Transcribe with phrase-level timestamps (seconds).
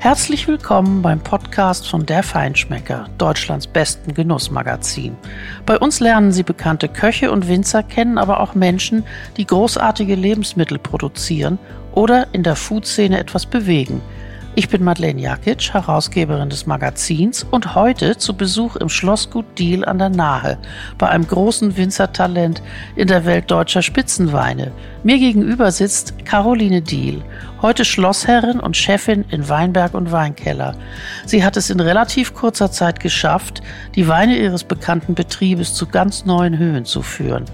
[0.00, 5.16] Herzlich willkommen beim Podcast von Der Feinschmecker, Deutschlands besten Genussmagazin.
[5.66, 9.02] Bei uns lernen Sie bekannte Köche und Winzer kennen, aber auch Menschen,
[9.36, 11.58] die großartige Lebensmittel produzieren
[11.92, 14.00] oder in der Foodszene etwas bewegen–
[14.58, 20.00] ich bin Madeleine Jakic, Herausgeberin des Magazins und heute zu Besuch im Schlossgut Diel an
[20.00, 20.58] der Nahe
[20.98, 22.60] bei einem großen Winzertalent
[22.96, 24.72] in der Welt deutscher Spitzenweine.
[25.04, 27.22] Mir gegenüber sitzt Caroline Diel,
[27.62, 30.74] heute Schlossherrin und Chefin in Weinberg und Weinkeller.
[31.24, 33.62] Sie hat es in relativ kurzer Zeit geschafft,
[33.94, 37.44] die Weine ihres bekannten Betriebes zu ganz neuen Höhen zu führen.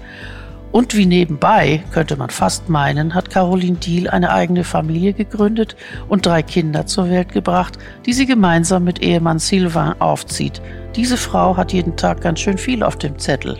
[0.75, 5.77] Und wie nebenbei, könnte man fast meinen, hat Caroline Diel eine eigene Familie gegründet
[6.09, 10.61] und drei Kinder zur Welt gebracht, die sie gemeinsam mit Ehemann Sylvain aufzieht.
[10.97, 13.57] Diese Frau hat jeden Tag ganz schön viel auf dem Zettel.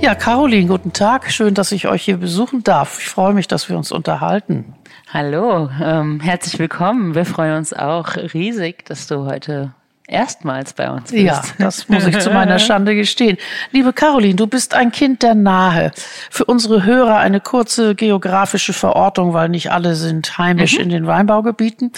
[0.00, 1.30] Ja, Caroline, guten Tag.
[1.30, 2.98] Schön, dass ich euch hier besuchen darf.
[3.00, 4.74] Ich freue mich, dass wir uns unterhalten.
[5.12, 7.14] Hallo, ähm, herzlich willkommen.
[7.14, 9.74] Wir freuen uns auch riesig, dass du heute
[10.08, 11.22] erstmals bei uns bist.
[11.22, 13.36] Ja, das muss ich zu meiner Schande gestehen.
[13.72, 15.92] Liebe Caroline, du bist ein Kind der Nahe.
[16.30, 20.84] Für unsere Hörer eine kurze geografische Verortung, weil nicht alle sind heimisch mhm.
[20.84, 21.92] in den Weinbaugebieten.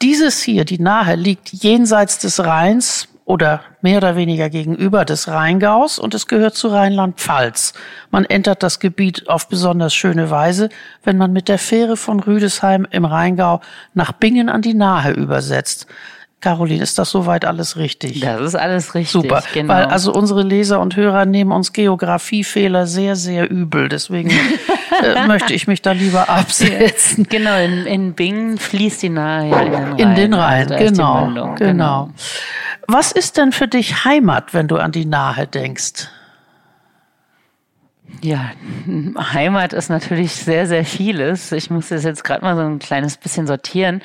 [0.00, 5.98] Dieses hier, die Nahe, liegt jenseits des Rheins oder mehr oder weniger gegenüber des Rheingaus
[5.98, 7.74] und es gehört zu Rheinland-Pfalz.
[8.10, 10.70] Man entert das Gebiet auf besonders schöne Weise,
[11.04, 13.60] wenn man mit der Fähre von Rüdesheim im Rheingau
[13.92, 15.86] nach Bingen an die Nahe übersetzt.
[16.40, 18.20] Caroline, ist das soweit alles richtig?
[18.20, 19.10] Das ist alles richtig.
[19.10, 19.42] Super.
[19.52, 19.74] Genau.
[19.74, 23.90] Weil also unsere Leser und Hörer nehmen uns Geografiefehler sehr, sehr übel.
[23.90, 24.30] Deswegen
[25.02, 27.26] äh, möchte ich mich da lieber absetzen.
[27.28, 29.98] Genau, in, in Bingen fließt die Nahe ja in den Rhein.
[29.98, 31.54] In den Rhein, also genau, genau.
[31.56, 32.10] genau.
[32.90, 36.08] Was ist denn für dich Heimat, wenn du an die Nahe denkst?
[38.22, 38.50] Ja,
[39.32, 41.52] Heimat ist natürlich sehr, sehr vieles.
[41.52, 44.00] Ich muss das jetzt gerade mal so ein kleines bisschen sortieren.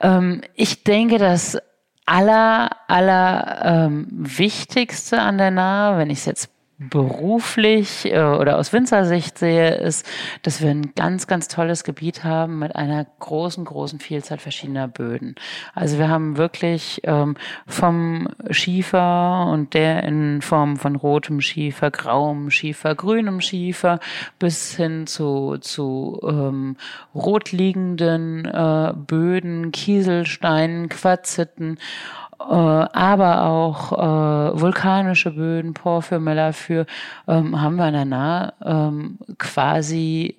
[0.00, 1.58] Ähm, ich denke, das
[2.06, 8.72] aller, aller ähm, Wichtigste an der Nahe, wenn ich es jetzt beruflich äh, oder aus
[8.72, 10.06] Winzersicht sehe, ist,
[10.42, 15.36] dass wir ein ganz, ganz tolles Gebiet haben mit einer großen, großen Vielzahl verschiedener Böden.
[15.74, 17.36] Also wir haben wirklich ähm,
[17.66, 24.00] vom Schiefer und der in Form von rotem Schiefer, grauem Schiefer, grünem Schiefer
[24.38, 26.76] bis hin zu, zu ähm,
[27.14, 36.86] rotliegenden äh, Böden, Kieselsteinen, Quarziten äh, aber auch äh, vulkanische Böden, Porphyr, für
[37.28, 40.36] ähm, haben wir an der Nahe ähm, quasi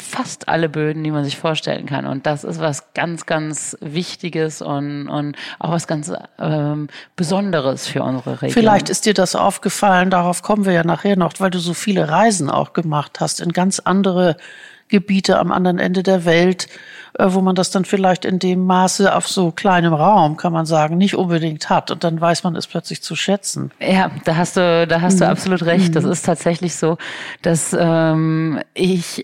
[0.00, 2.06] fast alle Böden, die man sich vorstellen kann.
[2.06, 6.86] Und das ist was ganz, ganz Wichtiges und, und auch was ganz ähm,
[7.16, 8.52] Besonderes für unsere Region.
[8.52, 12.08] Vielleicht ist dir das aufgefallen, darauf kommen wir ja nachher noch, weil du so viele
[12.08, 14.36] Reisen auch gemacht hast in ganz andere
[14.86, 16.68] Gebiete am anderen Ende der Welt äh,
[17.18, 20.98] wo man das dann vielleicht in dem Maße auf so kleinem Raum, kann man sagen,
[20.98, 21.90] nicht unbedingt hat.
[21.90, 23.70] Und dann weiß man es plötzlich zu schätzen.
[23.80, 25.18] Ja, da hast du, da hast mhm.
[25.20, 25.94] du absolut recht.
[25.96, 26.12] Das mhm.
[26.12, 26.98] ist tatsächlich so,
[27.42, 29.22] dass ähm, ich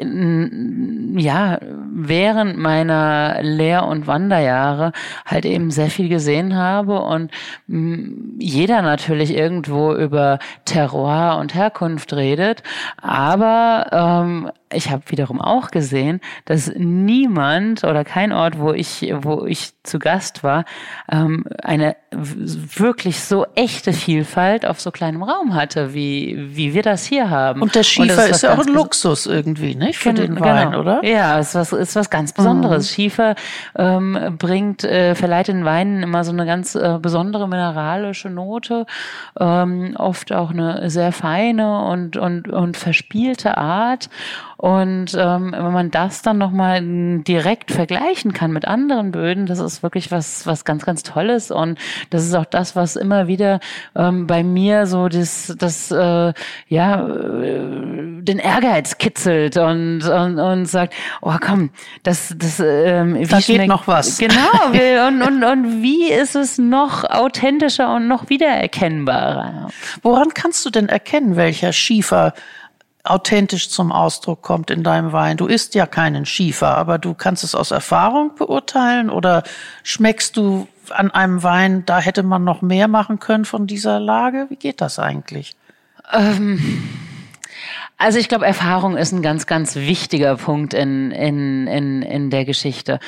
[1.16, 1.58] ja
[1.92, 4.92] während meiner Lehr- und Wanderjahre
[5.26, 7.30] halt eben sehr viel gesehen habe und
[7.66, 12.62] mh, jeder natürlich irgendwo über Terroir und Herkunft redet,
[13.00, 19.46] aber ähm, ich habe wiederum auch gesehen, dass niemand oder kein Ort, wo ich, wo
[19.46, 20.64] ich zu Gast war,
[21.10, 27.04] ähm, eine wirklich so echte Vielfalt auf so kleinem Raum hatte, wie, wie wir das
[27.04, 27.62] hier haben.
[27.62, 29.98] Und der Schiefer Und ist, ist ja auch ein Luxus irgendwie, nicht?
[29.98, 30.80] Für den Wein, genau.
[30.80, 31.04] oder?
[31.04, 32.90] Ja, ist was, ist was ganz Besonderes.
[32.90, 32.94] Mhm.
[32.94, 33.34] Schiefer
[33.76, 38.86] ähm, bringt, äh, verleiht den Weinen immer so eine ganz äh, besondere mineralische Note,
[39.38, 44.08] ähm, oft auch eine sehr feine und, und, und verspielte Art.
[44.56, 49.82] Und ähm, wenn man das dann nochmal direkt vergleichen kann mit anderen Böden, das ist
[49.82, 51.50] wirklich was, was ganz, ganz Tolles.
[51.50, 51.78] Und
[52.10, 53.60] das ist auch das, was immer wieder
[53.94, 56.32] ähm, bei mir so das, das äh,
[56.68, 61.70] ja, äh, den Ehrgeiz kitzelt und, und, und sagt, oh komm,
[62.02, 64.18] das, das, ähm, wie da geht noch was.
[64.24, 69.68] Genau, und, und, und wie ist es noch authentischer und noch wiedererkennbarer?
[70.02, 72.32] Woran kannst du denn erkennen, welcher Schiefer
[73.04, 75.36] authentisch zum Ausdruck kommt in deinem Wein.
[75.36, 79.42] Du isst ja keinen Schiefer, aber du kannst es aus Erfahrung beurteilen oder
[79.82, 84.46] schmeckst du an einem Wein, da hätte man noch mehr machen können von dieser Lage?
[84.48, 85.54] Wie geht das eigentlich?
[86.12, 86.82] Ähm
[87.96, 92.44] Also ich glaube, Erfahrung ist ein ganz, ganz wichtiger Punkt in, in, in, in der
[92.44, 92.98] Geschichte.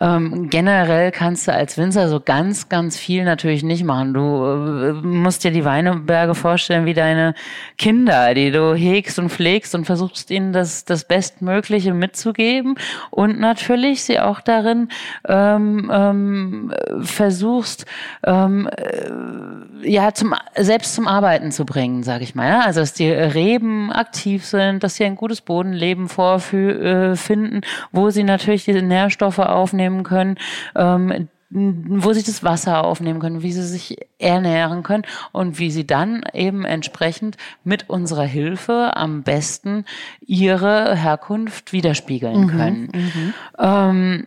[0.00, 4.14] Ähm, generell kannst du als Winzer so ganz, ganz viel natürlich nicht machen.
[4.14, 7.34] Du äh, musst dir die Weinberge vorstellen wie deine
[7.76, 12.76] Kinder, die du hegst und pflegst und versuchst ihnen das, das Bestmögliche mitzugeben
[13.10, 14.90] und natürlich sie auch darin
[15.28, 16.72] ähm, ähm,
[17.02, 17.84] versuchst,
[18.24, 22.48] ähm, äh, ja, zum, selbst zum Arbeiten zu bringen, sage ich mal.
[22.48, 22.60] Ja?
[22.60, 27.62] Also dass die Reben aktiv aktiv sind, dass sie ein gutes Bodenleben vorfinden,
[27.92, 30.36] wo sie natürlich diese Nährstoffe aufnehmen können,
[30.74, 35.86] ähm, wo sie das Wasser aufnehmen können, wie sie sich ernähren können und wie sie
[35.86, 39.84] dann eben entsprechend mit unserer Hilfe am besten
[40.20, 42.88] ihre Herkunft widerspiegeln mhm, können.
[42.92, 44.26] Mhm, ähm,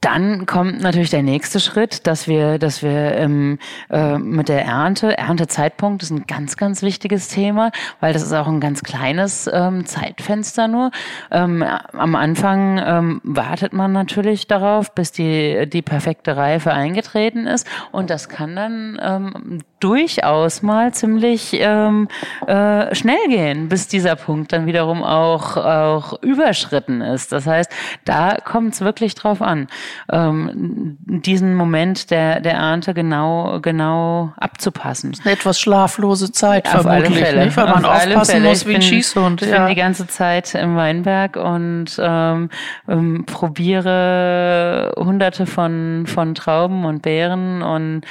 [0.00, 3.58] dann kommt natürlich der nächste Schritt, dass wir, dass wir ähm,
[3.90, 8.46] äh, mit der Ernte, Erntezeitpunkt ist ein ganz, ganz wichtiges Thema, weil das ist auch
[8.46, 10.92] ein ganz kleines ähm, Zeitfenster nur.
[11.32, 17.66] Ähm, am Anfang ähm, wartet man natürlich darauf, bis die, die perfekte Reife eingetreten ist
[17.90, 22.08] und das kann dann ähm, durchaus mal ziemlich ähm,
[22.46, 27.32] äh, schnell gehen, bis dieser Punkt dann wiederum auch, auch überschritten ist.
[27.32, 27.70] Das heißt,
[28.04, 29.66] da kommt es wirklich drauf an
[30.10, 35.16] ähm, diesen Moment der, der Ernte genau, genau abzupassen.
[35.24, 37.44] Eine etwas schlaflose Zeit Auf vermutlich, Fälle.
[37.46, 37.56] nicht?
[37.56, 39.42] weil man Auf aufpassen muss wie ein Schießhund.
[39.42, 39.58] Ich ja.
[39.58, 42.50] bin die ganze Zeit im Weinberg und ähm,
[42.88, 48.02] ähm, probiere hunderte von, von Trauben und Beeren und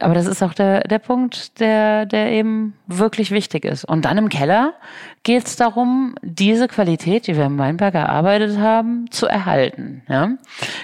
[0.00, 3.84] aber das ist auch der, der Punkt, der, der eben wirklich wichtig ist.
[3.84, 4.74] Und dann im Keller
[5.22, 10.02] geht es darum, diese Qualität, die wir im Weinberg erarbeitet haben, zu erhalten.
[10.08, 10.30] Ja?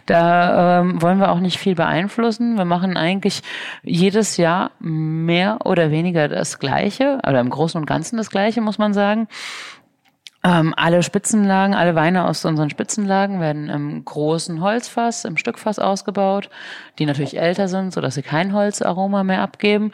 [0.06, 0.33] Da
[0.80, 2.56] ähm, wollen wir auch nicht viel beeinflussen.
[2.56, 3.42] Wir machen eigentlich
[3.82, 8.78] jedes Jahr mehr oder weniger das Gleiche, oder im Großen und Ganzen das Gleiche, muss
[8.78, 9.28] man sagen.
[10.46, 16.50] Ähm, alle Spitzenlagen, alle Weine aus unseren Spitzenlagen werden im großen Holzfass, im Stückfass ausgebaut,
[16.98, 19.90] die natürlich älter sind, so dass sie kein Holzaroma mehr abgeben.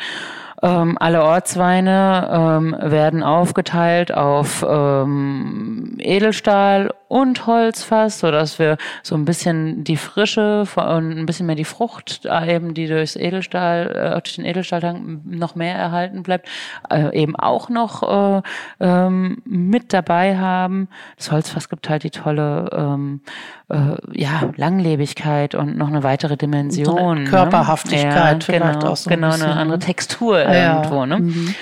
[0.62, 9.16] Ähm, alle Ortsweine ähm, werden aufgeteilt auf ähm, Edelstahl und Holzfass, so dass wir so
[9.16, 13.90] ein bisschen die Frische und ein bisschen mehr die Frucht äh, eben, die durchs Edelstahl,
[13.90, 16.48] äh, durch den Edelstahltank noch mehr erhalten bleibt,
[16.88, 18.02] äh, eben auch noch
[18.38, 18.42] äh,
[18.78, 20.88] ähm, mit dabei haben.
[21.16, 23.22] Das Holzfass gibt halt die tolle ähm,
[23.70, 27.24] äh, ja, Langlebigkeit und noch eine weitere Dimension.
[27.24, 27.30] Ne?
[27.30, 28.54] Körperhaftigkeit ne?
[28.54, 29.84] ja, genau, auch so genau, ein eine andere ne?
[29.84, 31.06] Textur ah, irgendwo.
[31.06, 31.18] Ne?
[31.18, 31.54] Mhm.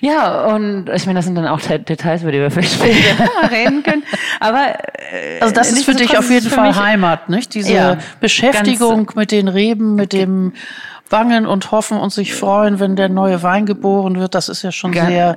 [0.00, 3.82] Ja, und ich meine, das sind dann auch Details, über die wir vielleicht später reden
[3.82, 4.02] können.
[4.40, 4.74] Aber
[5.12, 7.54] äh, also das ist für dich auf jeden Fall Heimat, nicht?
[7.54, 10.52] Diese ja, Beschäftigung mit den Reben, mit dem
[11.08, 14.34] Bangen und Hoffen und sich freuen, wenn der neue Wein geboren wird.
[14.34, 15.36] Das ist ja schon sehr,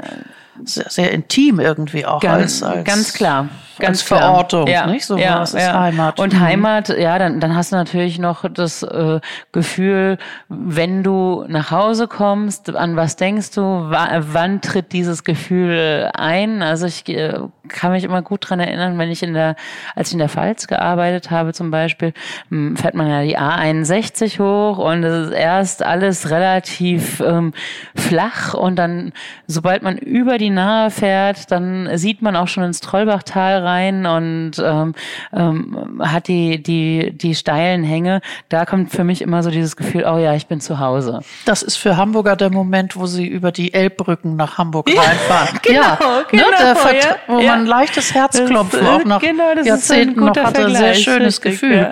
[0.66, 5.06] sehr, sehr intim irgendwie auch ganz, als, als ganz klar ganz Verortung, ja, nicht?
[5.06, 5.80] So ja, was ist ja.
[5.80, 6.20] Heimat.
[6.20, 6.40] Und mhm.
[6.40, 9.20] Heimat, ja, dann, dann hast du natürlich noch das äh,
[9.52, 10.18] Gefühl,
[10.50, 16.62] wenn du nach Hause kommst, an was denkst du, wann tritt dieses Gefühl ein?
[16.62, 19.56] Also ich äh, kann mich immer gut dran erinnern, wenn ich in der,
[19.96, 22.14] als ich in der Pfalz gearbeitet habe zum Beispiel,
[22.50, 27.54] hm, fährt man ja die A61 hoch und es ist erst alles relativ ähm,
[27.96, 29.14] flach und dann,
[29.48, 34.52] sobald man über die Nahe fährt, dann sieht man auch schon ins Trollbachtal rein und
[34.64, 34.94] ähm,
[35.34, 38.22] ähm, hat die, die, die steilen Hänge.
[38.50, 41.22] Da kommt für mich immer so dieses Gefühl, oh ja, ich bin zu Hause.
[41.46, 45.60] Das ist für Hamburger der Moment, wo sie über die Elbbrücken nach Hamburg ja, reinfahren.
[45.70, 45.98] Genau, ja,
[46.30, 46.44] genau.
[46.50, 50.66] Ne, ja, wo man ein leichtes Herzklopfen das, auch nach genau, Jahrzehnten noch hatte.
[50.66, 51.92] Ein sehr schönes richtig, Gefühl.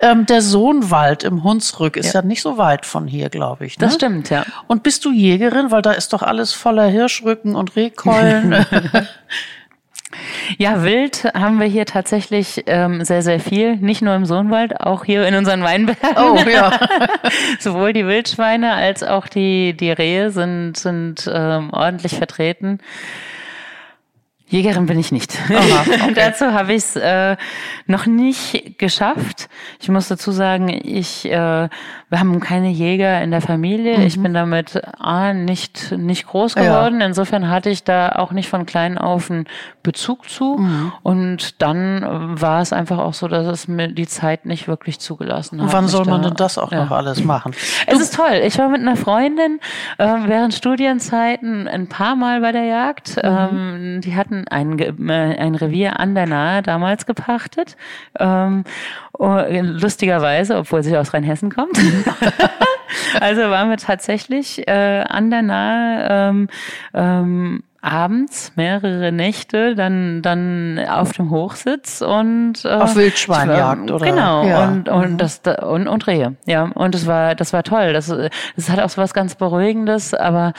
[0.00, 2.22] Ähm, der Sohnwald im Hunsrück ist ja.
[2.22, 3.78] nicht so weit von hier, glaube ich.
[3.78, 3.86] Ne?
[3.86, 4.44] Das stimmt, ja.
[4.66, 5.70] Und bist du Jägerin?
[5.70, 8.66] Weil da ist doch alles voller Hirschrücken und Rehkeulen.
[10.58, 13.76] Ja, Wild haben wir hier tatsächlich ähm, sehr, sehr viel.
[13.76, 16.16] Nicht nur im Sohnwald, auch hier in unseren Weinbergen.
[16.16, 16.72] Oh, ja.
[17.60, 22.80] Sowohl die Wildschweine als auch die, die Rehe sind, sind ähm, ordentlich vertreten.
[24.50, 25.38] Jägerin bin ich nicht.
[25.48, 26.12] Aha, okay.
[26.14, 27.36] Dazu habe ich es äh,
[27.86, 29.48] noch nicht geschafft.
[29.80, 33.98] Ich muss dazu sagen, ich, äh, wir haben keine Jäger in der Familie.
[33.98, 34.06] Mhm.
[34.06, 37.00] Ich bin damit A, nicht, nicht groß geworden.
[37.00, 37.06] Ja.
[37.06, 39.44] Insofern hatte ich da auch nicht von klein auf einen
[39.84, 40.56] Bezug zu.
[40.58, 40.92] Mhm.
[41.04, 42.04] Und dann
[42.40, 45.68] war es einfach auch so, dass es mir die Zeit nicht wirklich zugelassen hat.
[45.68, 46.84] Und wann soll man denn das auch ja.
[46.84, 47.54] noch alles machen?
[47.86, 48.40] Es du ist toll.
[48.44, 49.60] Ich war mit einer Freundin
[49.98, 53.16] äh, während Studienzeiten ein paar Mal bei der Jagd.
[53.16, 53.22] Mhm.
[53.22, 54.80] Ähm, die hatten ein,
[55.10, 57.76] ein Revier an der Nahe damals gepachtet.
[58.18, 58.64] Ähm,
[59.12, 61.78] oh, lustigerweise, obwohl sie aus Rheinhessen kommt.
[63.20, 66.48] also waren wir tatsächlich äh, an der Nahe ähm,
[66.94, 74.44] ähm, abends mehrere Nächte dann dann auf dem Hochsitz und äh, auf Wildschweinjagd oder genau
[74.46, 74.68] ja.
[74.68, 75.18] und und mhm.
[75.18, 78.08] das und und Rehe ja und das war das war toll das
[78.56, 80.52] das hat auch so was ganz beruhigendes aber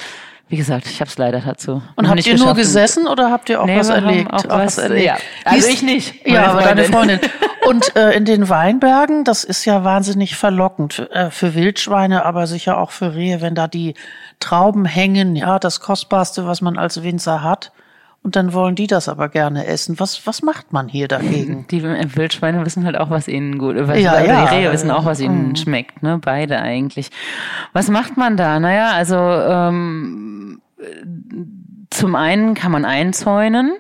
[0.51, 1.81] wie gesagt, ich habe es leider dazu.
[1.95, 4.33] Und habt ihr nur gesessen oder habt ihr auch nee, was erlebt?
[4.33, 5.05] Auch, was, was erlebt?
[5.05, 5.17] Ja.
[5.45, 6.27] Also ich nicht.
[6.27, 7.21] Ja, aber deine Freundin.
[7.65, 12.77] Und äh, in den Weinbergen, das ist ja wahnsinnig verlockend äh, für Wildschweine, aber sicher
[12.77, 13.93] auch für Rehe, wenn da die
[14.41, 17.71] Trauben hängen, ja, das kostbarste, was man als Winzer hat.
[18.23, 19.99] Und dann wollen die das aber gerne essen.
[19.99, 21.65] Was, was macht man hier dagegen?
[21.71, 24.45] Die Wildschweine wissen halt auch, was ihnen gut, was, ja, also ja.
[24.45, 25.55] die Rehe wissen auch, was ihnen mhm.
[25.55, 26.19] schmeckt, ne?
[26.23, 27.09] Beide eigentlich.
[27.73, 28.59] Was macht man da?
[28.59, 30.61] Naja, also ähm,
[31.89, 33.73] zum einen kann man einzäunen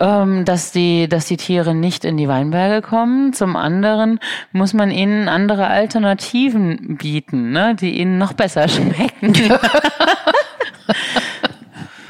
[0.00, 3.32] ähm, dass die, dass die Tiere nicht in die Weinberge kommen.
[3.32, 4.18] Zum anderen
[4.52, 9.32] muss man ihnen andere Alternativen bieten, ne, die ihnen noch besser schmecken.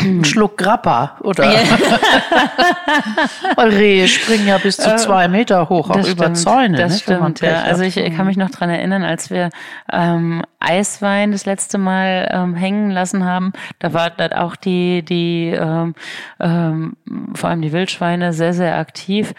[0.05, 1.45] einen Schluck Grappa, oder?
[1.45, 1.61] Ja.
[3.57, 6.79] Weil Rehe springen ja bis zu äh, zwei Meter hoch, auch das über stimmt, Zäune.
[6.79, 7.63] Das ne, stimmt, ja.
[7.63, 9.51] Also ich kann mich noch dran erinnern, als wir
[9.93, 15.51] ähm, Eiswein das letzte Mal ähm, hängen lassen haben, da war dann auch die, die
[15.51, 15.95] ähm,
[16.41, 16.97] ähm,
[17.35, 19.35] vor allem die Wildschweine sehr, sehr aktiv.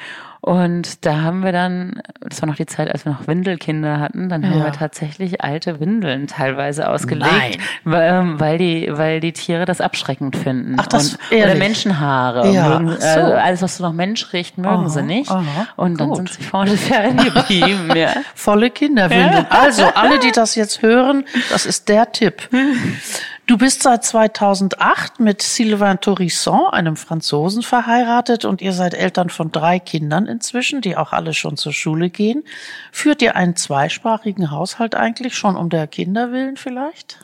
[0.45, 4.29] Und da haben wir dann, das war noch die Zeit, als wir noch Windelkinder hatten,
[4.29, 4.49] dann ja.
[4.49, 9.81] haben wir tatsächlich alte Windeln teilweise ausgelegt, weil, ähm, weil die, weil die Tiere das
[9.81, 10.75] abschreckend finden.
[10.77, 12.51] Ach, das und, Oder Menschenhaare.
[12.51, 12.77] Ja.
[12.77, 13.07] Mögen, so.
[13.07, 15.31] also alles, was so noch Mensch riecht, mögen aha, sie nicht.
[15.31, 16.17] Aha, und dann gut.
[16.17, 17.95] sind sie vorne ferngeblieben.
[17.95, 18.11] ja.
[18.35, 19.47] Volle Kinderwindeln.
[19.49, 22.49] Also, alle, die das jetzt hören, das ist der Tipp.
[23.47, 29.51] Du bist seit 2008 mit Sylvain Torisson, einem Franzosen, verheiratet und ihr seid Eltern von
[29.51, 32.43] drei Kindern inzwischen, die auch alle schon zur Schule gehen.
[32.91, 37.19] Führt ihr einen zweisprachigen Haushalt eigentlich schon um der Kinder willen vielleicht?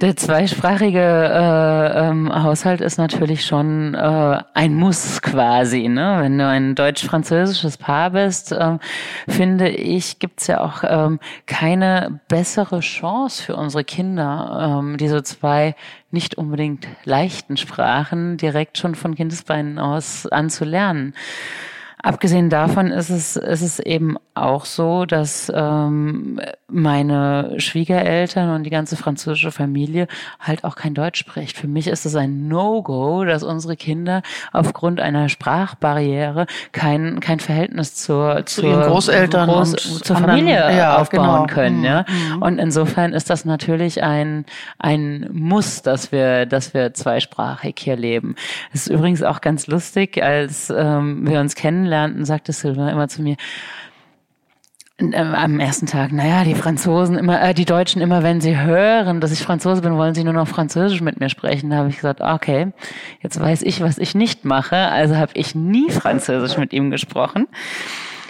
[0.00, 5.86] Der zweisprachige äh, ähm, Haushalt ist natürlich schon äh, ein Muss quasi.
[5.86, 6.16] Ne?
[6.20, 8.78] Wenn du ein deutsch-französisches Paar bist, äh,
[9.28, 15.76] finde ich, gibt's ja auch ähm, keine bessere Chance für unsere Kinder, ähm, diese zwei
[16.10, 21.14] nicht unbedingt leichten Sprachen direkt schon von Kindesbeinen aus anzulernen.
[22.04, 28.70] Abgesehen davon ist es, ist es eben auch so, dass ähm, meine Schwiegereltern und die
[28.70, 30.06] ganze französische Familie
[30.38, 31.56] halt auch kein Deutsch spricht.
[31.56, 34.20] Für mich ist es ein No-Go, dass unsere Kinder
[34.52, 40.98] aufgrund einer Sprachbarriere kein, kein Verhältnis zur, zu zur Großeltern Groß, und zur Familie ja,
[40.98, 41.46] aufbauen genau.
[41.46, 41.78] können.
[41.78, 41.84] Mhm.
[41.84, 42.04] Ja?
[42.08, 42.42] Mhm.
[42.42, 44.44] Und insofern ist das natürlich ein,
[44.78, 48.34] ein Muss, dass wir, dass wir zweisprachig hier leben.
[48.74, 53.08] Es ist übrigens auch ganz lustig, als ähm, wir uns kennenlernen, kennenlernten, sagte Silva immer
[53.08, 53.36] zu mir,
[54.98, 59.20] äh, am ersten Tag, naja, die Franzosen immer, äh, die Deutschen immer, wenn sie hören,
[59.20, 61.70] dass ich Franzose bin, wollen sie nur noch Französisch mit mir sprechen.
[61.70, 62.72] Da habe ich gesagt, okay,
[63.20, 64.76] jetzt weiß ich, was ich nicht mache.
[64.76, 67.46] Also habe ich nie Französisch mit ihm gesprochen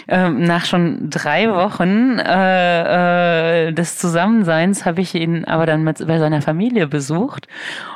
[0.07, 6.05] ähm, nach schon drei Wochen äh, äh, des Zusammenseins habe ich ihn aber dann mit
[6.05, 7.47] bei seiner Familie besucht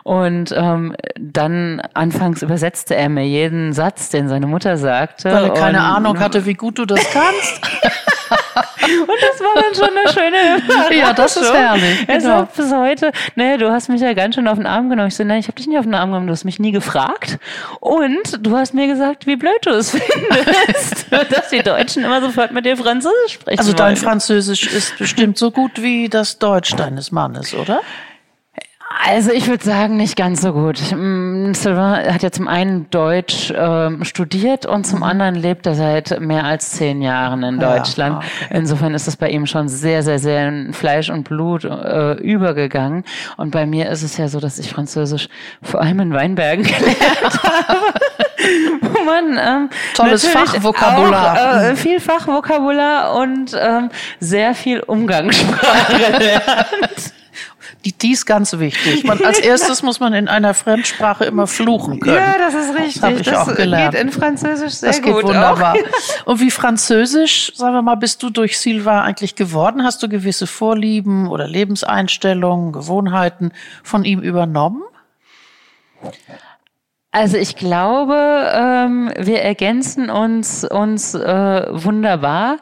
[0.03, 5.31] und ähm, dann anfangs übersetzte er mir jeden Satz, den seine Mutter sagte.
[5.31, 7.61] Weil er keine Ahnung hatte, wie gut du das kannst.
[8.55, 10.95] Und das war dann schon eine schöne.
[10.99, 12.05] Ja, das ist herrlich.
[12.07, 12.47] Es genau.
[12.55, 15.09] bis heute, naja, du hast mich ja ganz schön auf den Arm genommen.
[15.09, 16.71] Ich so, nein, ich habe dich nicht auf den Arm genommen, du hast mich nie
[16.71, 17.37] gefragt.
[17.79, 22.51] Und du hast mir gesagt, wie blöd du es findest, dass die Deutschen immer sofort
[22.51, 23.97] mit dir Französisch sprechen Also dein wollen.
[23.97, 27.81] Französisch ist bestimmt so gut wie das Deutsch deines Mannes, oder?
[28.91, 30.81] Also ich würde sagen, nicht ganz so gut.
[30.91, 35.03] Mm, Sylvain hat ja zum einen Deutsch ähm, studiert und zum mhm.
[35.03, 38.23] anderen lebt er seit mehr als zehn Jahren in Deutschland.
[38.23, 38.57] Ja, okay.
[38.57, 43.03] Insofern ist es bei ihm schon sehr, sehr, sehr in Fleisch und Blut äh, übergegangen.
[43.37, 45.29] Und bei mir ist es ja so, dass ich Französisch
[45.61, 47.93] vor allem in Weinbergen gelernt habe.
[49.05, 51.33] Man ähm, Tolles Fachvokabular.
[51.33, 57.18] Auch, äh, viel Fachvokabular und ähm, sehr viel Umgangssprache lernt.
[57.85, 59.05] Die, die ist ganz wichtig.
[59.05, 62.17] Man, als erstes muss man in einer Fremdsprache immer fluchen können.
[62.17, 62.93] Ja, das ist richtig.
[62.95, 63.93] Das habe ich das auch gelernt.
[63.93, 65.23] geht in Französisch sehr das geht gut.
[65.23, 65.75] wunderbar.
[65.75, 66.25] Auch.
[66.25, 69.83] Und wie Französisch, sagen wir mal, bist du durch Silva eigentlich geworden?
[69.83, 73.51] Hast du gewisse Vorlieben oder Lebenseinstellungen, Gewohnheiten
[73.83, 74.83] von ihm übernommen?
[77.11, 82.57] Also ich glaube, ähm, wir ergänzen uns uns äh, wunderbar,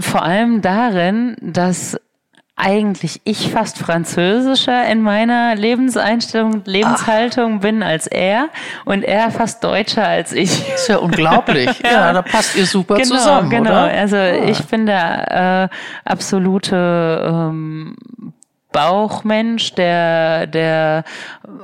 [0.00, 1.96] vor allem darin, dass
[2.56, 7.60] eigentlich ich fast französischer in meiner Lebenseinstellung, Lebenshaltung Ach.
[7.62, 8.48] bin als er
[8.84, 10.68] und er fast deutscher als ich.
[10.74, 11.66] ist ja unglaublich.
[11.82, 11.90] ja.
[11.90, 13.70] ja, da passt ihr super genau, zusammen, genau.
[13.70, 13.90] Oder?
[13.90, 14.44] Also ah.
[14.46, 17.96] ich bin der äh, absolute ähm,
[18.74, 21.04] Bauchmensch, der, der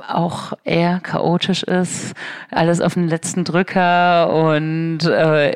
[0.07, 2.13] auch eher chaotisch ist,
[2.49, 5.51] alles auf den letzten Drücker und äh,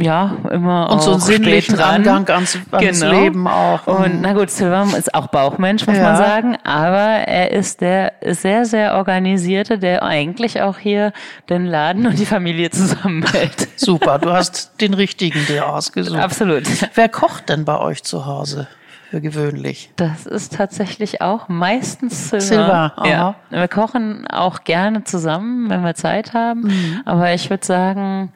[0.00, 2.06] ja, immer und so einen sinnlichen dran.
[2.06, 3.12] Angang ans, ans genau.
[3.12, 3.86] Leben auch.
[3.86, 6.02] Und na gut, Silvan ist auch Bauchmensch, muss ja.
[6.02, 6.98] man sagen, aber
[7.28, 11.12] er ist der sehr, sehr organisierte, der eigentlich auch hier
[11.48, 13.68] den Laden und die Familie zusammenhält.
[13.76, 16.18] Super, du hast den richtigen dir ausgesucht.
[16.18, 16.64] Absolut.
[16.94, 18.66] Wer kocht denn bei euch zu Hause?
[19.10, 19.90] Für gewöhnlich?
[19.96, 22.40] Das ist tatsächlich auch meistens Silber.
[22.40, 23.34] Silber, ja.
[23.50, 26.62] Wir kochen auch gerne zusammen, wenn wir Zeit haben.
[26.62, 27.02] Mhm.
[27.04, 28.32] Aber ich würde sagen,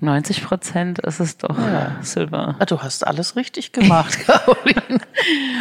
[0.00, 1.92] 90 Prozent ist es doch ja.
[2.00, 2.56] Silber.
[2.58, 5.00] Ah, du hast alles richtig gemacht, Caroline.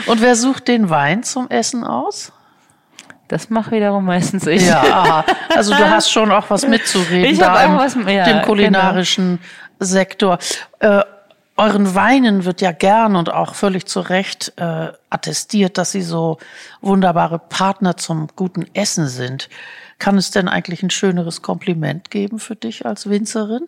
[0.08, 2.34] Und wer sucht den Wein zum Essen aus?
[3.28, 4.68] Das mache wiederum meistens ich.
[4.68, 5.24] Ja,
[5.56, 9.48] also du hast schon auch was mitzureden ich da im, was, ja, dem kulinarischen genau.
[9.80, 10.38] Sektor.
[10.80, 11.02] Äh,
[11.62, 16.40] euren Weinen wird ja gern und auch völlig zu Recht äh, attestiert, dass sie so
[16.82, 19.48] wunderbare Partner zum guten Essen sind.
[20.00, 23.68] Kann es denn eigentlich ein schöneres Kompliment geben für dich als Winzerin?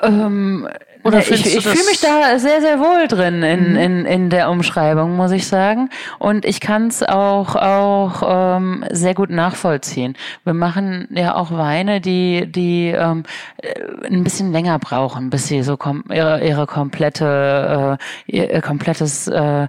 [0.00, 0.68] Ähm,
[1.02, 3.76] Oder ich, ich fühle mich da sehr, sehr wohl drin in, mhm.
[3.76, 5.90] in, in der Umschreibung, muss ich sagen.
[6.18, 10.16] Und ich kann es auch, auch ähm, sehr gut nachvollziehen.
[10.44, 13.24] Wir machen ja auch Weine, die, die ähm,
[13.58, 19.28] äh, ein bisschen länger brauchen, bis sie so kom ihre, ihre komplette, äh, ihr komplettes
[19.28, 19.68] äh,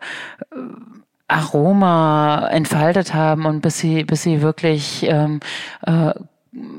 [1.32, 5.40] Aroma entfaltet haben und bis sie, bis sie wirklich ähm,
[5.86, 6.12] äh,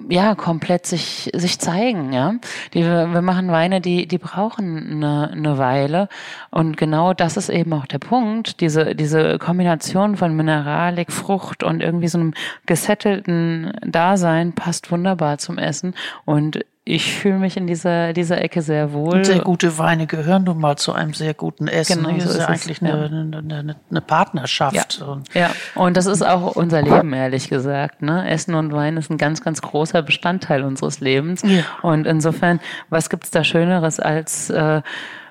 [0.09, 2.35] ja komplett sich sich zeigen ja.
[2.75, 6.09] Die wir, machen Weine die die brauchen eine, eine Weile.
[6.50, 8.61] Und genau das ist eben auch der Punkt.
[8.61, 12.35] Diese diese Kombination von Mineralik Frucht und irgendwie so einem
[12.67, 15.95] gesettelten Dasein passt wunderbar zum Essen.
[16.25, 19.19] Und ich fühle mich in dieser, dieser Ecke sehr wohl.
[19.19, 22.03] Und sehr gute Weine gehören nun mal zu einem sehr guten Essen.
[22.03, 23.07] Genau, das ist, ist eigentlich es, eine, ja.
[23.07, 24.99] eine, eine, eine, Partnerschaft.
[24.99, 25.07] Ja.
[25.07, 28.03] Und, ja, und das ist auch unser Leben, ehrlich gesagt.
[28.03, 28.29] Ne?
[28.29, 31.43] Essen und Wein ist ein ganz, ganz großer Bestandteil unseres Lebens.
[31.43, 31.62] Ja.
[31.83, 32.59] Und insofern,
[32.91, 34.83] was gibt's da Schöneres als äh,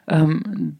[0.07, 0.79] ähm,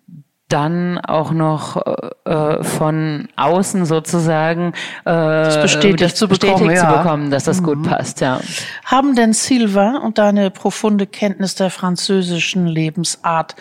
[0.52, 1.82] dann auch noch
[2.26, 4.74] äh, von außen sozusagen
[5.06, 7.66] äh, das bestätigt, das zu, bestätigt bekommen, zu bekommen, dass das mhm.
[7.66, 8.22] gut passt.
[8.22, 8.40] Ja.
[8.86, 13.56] Haben denn Silva und deine profunde Kenntnis der französischen Lebensart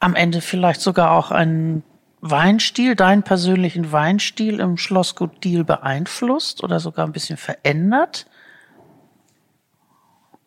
[0.00, 1.82] am Ende vielleicht sogar auch einen
[2.20, 8.26] Weinstil, deinen persönlichen Weinstil im Schlossgut Deal beeinflusst oder sogar ein bisschen verändert?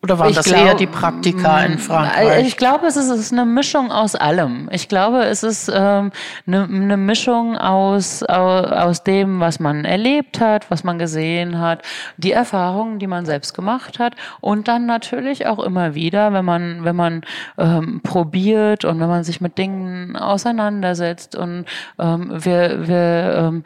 [0.00, 2.46] Oder waren ich das glaub, eher die Praktika in mm, Frankreich?
[2.46, 4.68] Ich glaube, es ist, es ist eine Mischung aus allem.
[4.70, 6.12] Ich glaube, es ist ähm,
[6.46, 11.82] eine, eine Mischung aus, aus, aus dem, was man erlebt hat, was man gesehen hat,
[12.16, 16.84] die Erfahrungen, die man selbst gemacht hat und dann natürlich auch immer wieder, wenn man,
[16.84, 17.22] wenn man
[17.56, 21.64] ähm, probiert und wenn man sich mit Dingen auseinandersetzt und
[21.98, 23.64] ähm, wir, wir ähm,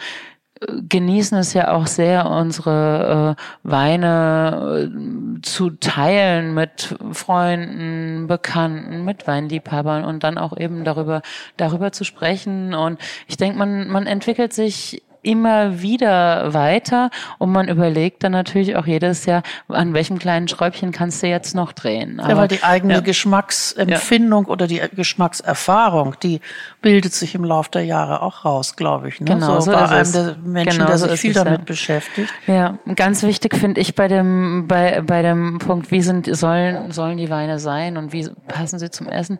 [0.88, 9.26] genießen es ja auch sehr, unsere äh, Weine äh, zu teilen mit Freunden, Bekannten, mit
[9.26, 11.22] Weinliebhabern und dann auch eben darüber,
[11.56, 12.74] darüber zu sprechen.
[12.74, 18.76] Und ich denke, man, man entwickelt sich immer wieder weiter und man überlegt dann natürlich
[18.76, 22.18] auch jedes Jahr, an welchem kleinen Schräubchen kannst du jetzt noch drehen.
[22.18, 23.00] Aber, ja, weil die eigene ja.
[23.00, 24.50] Geschmacksempfindung ja.
[24.50, 26.40] oder die Geschmackserfahrung, die
[26.80, 29.20] bildet sich im Laufe der Jahre auch raus, glaube ich.
[29.20, 29.26] Ne?
[29.26, 31.64] Genau, so, so bei einem der Menschen, genau, der sich so viel damit ja.
[31.64, 32.32] beschäftigt.
[32.46, 37.16] Ja, ganz wichtig finde ich bei dem, bei, bei dem Punkt, wie sind, sollen, sollen
[37.16, 39.38] die Weine sein und wie passen sie zum Essen?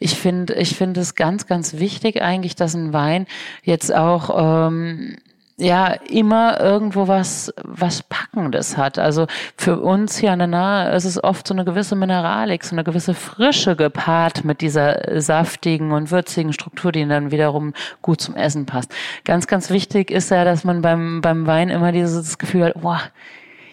[0.00, 3.26] Ich finde, ich finde es ganz, ganz wichtig eigentlich, dass ein Wein
[3.62, 5.16] jetzt auch, ähm,
[5.60, 8.98] ja immer irgendwo was was packendes hat.
[8.98, 12.74] Also für uns hier an der Nahe ist es oft so eine gewisse Mineralik, so
[12.74, 18.36] eine gewisse Frische gepaart mit dieser saftigen und würzigen Struktur, die dann wiederum gut zum
[18.36, 18.92] Essen passt.
[19.24, 23.00] Ganz ganz wichtig ist ja, dass man beim beim Wein immer dieses Gefühl hat, boah,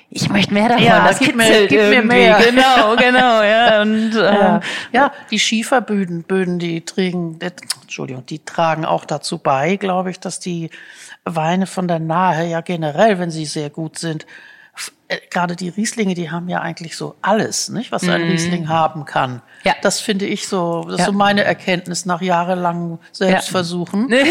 [0.10, 0.86] ich möchte mehr davon.
[0.86, 2.38] Ja, das gib mir, gib mir mehr.
[2.48, 3.82] Genau, genau, ja.
[3.82, 4.62] Und, ähm, ja.
[4.94, 7.38] ja, die Schieferböden, Böden, die tragen,
[7.82, 10.70] Entschuldigung, die tragen auch dazu bei, glaube ich, dass die
[11.36, 14.26] Weine von der Nahe ja generell, wenn sie sehr gut sind,
[15.08, 18.32] äh, gerade die Rieslinge, die haben ja eigentlich so alles, nicht, was ein mm.
[18.32, 19.42] Riesling haben kann.
[19.64, 19.74] Ja.
[19.82, 24.10] Das finde ich so, das ist so meine Erkenntnis nach jahrelangem Selbstversuchen.
[24.18, 24.24] Ja.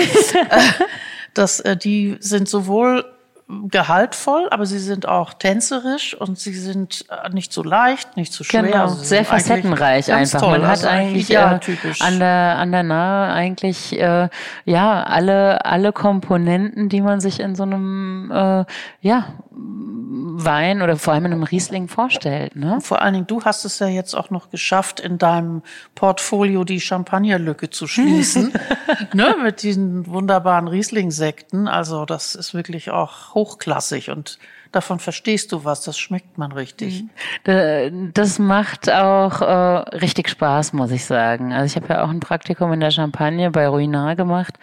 [1.34, 3.04] dass äh, die sind sowohl
[3.48, 8.42] gehaltvoll, aber sie sind auch tänzerisch und sie sind äh, nicht so leicht, nicht so
[8.42, 8.64] schwer.
[8.64, 10.40] Genau, also sehr facettenreich einfach.
[10.40, 10.58] Toll.
[10.58, 14.28] Man hat also eigentlich ja, äh, an der an der Nahe eigentlich äh,
[14.64, 18.64] ja alle alle Komponenten, die man sich in so einem äh,
[19.00, 19.26] ja
[19.58, 22.56] Wein oder vor allem in einem Riesling vorstellt.
[22.56, 22.78] Ne?
[22.82, 25.62] Vor allen Dingen, du hast es ja jetzt auch noch geschafft, in deinem
[25.94, 28.52] Portfolio die Champagnerlücke zu schließen
[29.14, 31.68] ne, mit diesen wunderbaren Riesling-Sekten.
[31.68, 34.38] Also das ist wirklich auch hochklassig und
[34.72, 37.04] davon verstehst du was, das schmeckt man richtig.
[37.46, 38.12] Mhm.
[38.12, 41.52] Das macht auch äh, richtig Spaß, muss ich sagen.
[41.52, 44.58] Also ich habe ja auch ein Praktikum in der Champagne bei Ruinart gemacht.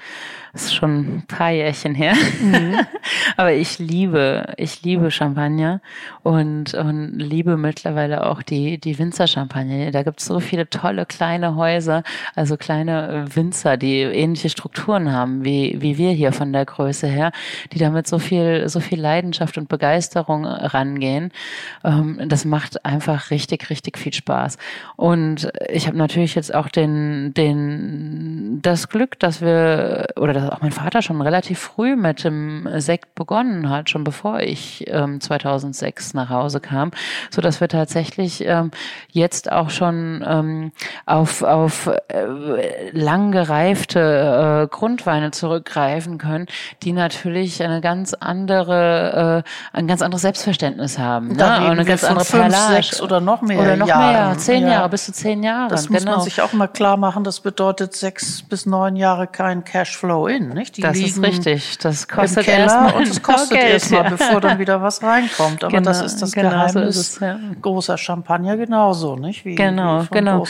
[0.54, 2.14] Das ist schon ein paar Jährchen her.
[2.40, 2.76] Mhm.
[3.38, 5.82] Aber ich liebe, ich liebe Champagner
[6.22, 9.90] und, und liebe mittlerweile auch die, die Winzer-Champagne.
[9.90, 12.04] Da gibt es so viele tolle kleine Häuser,
[12.36, 17.32] also kleine Winzer, die ähnliche Strukturen haben, wie, wie wir hier von der Größe her,
[17.72, 21.32] die damit so viel, so viel Leidenschaft und Begeisterung rangehen.
[21.84, 24.60] Ähm, das macht einfach richtig, richtig viel Spaß.
[24.98, 30.62] Und ich habe natürlich jetzt auch den, den, das Glück, dass wir, oder dass auch
[30.62, 36.14] mein Vater schon relativ früh mit dem Sekt begonnen hat, schon bevor ich ähm, 2006
[36.14, 36.92] nach Hause kam,
[37.30, 38.72] so dass wir tatsächlich ähm,
[39.12, 40.72] jetzt auch schon ähm,
[41.06, 46.48] auf, auf äh, lang gereifte äh, Grundweine zurückgreifen können,
[46.84, 51.30] die natürlich eine ganz andere, äh, ein ganz anderes Selbstverständnis haben.
[51.30, 51.38] Ne?
[51.38, 51.70] Da ne?
[51.70, 52.76] eine ganz andere fünf, Perlage.
[52.76, 54.30] sechs oder noch mehr Oder noch Jahren.
[54.30, 54.74] mehr, zehn ja.
[54.74, 55.70] Jahre, bis zu zehn Jahre.
[55.70, 56.18] Das muss genau.
[56.18, 57.24] man sich auch mal klar machen.
[57.24, 60.50] Das bedeutet sechs bis neun Jahre kein Cashflow in.
[60.50, 60.78] Nicht?
[60.78, 61.78] Die das ist richtig.
[61.80, 65.64] Das kostet Keller und es kostet erstmal, bevor dann wieder was reinkommt.
[65.64, 67.16] Aber genau, das ist das genau Geheimnis.
[67.16, 67.40] So ja.
[67.62, 69.46] Großer Champagner genauso, nicht?
[69.46, 70.46] Wie, genau, wie genau.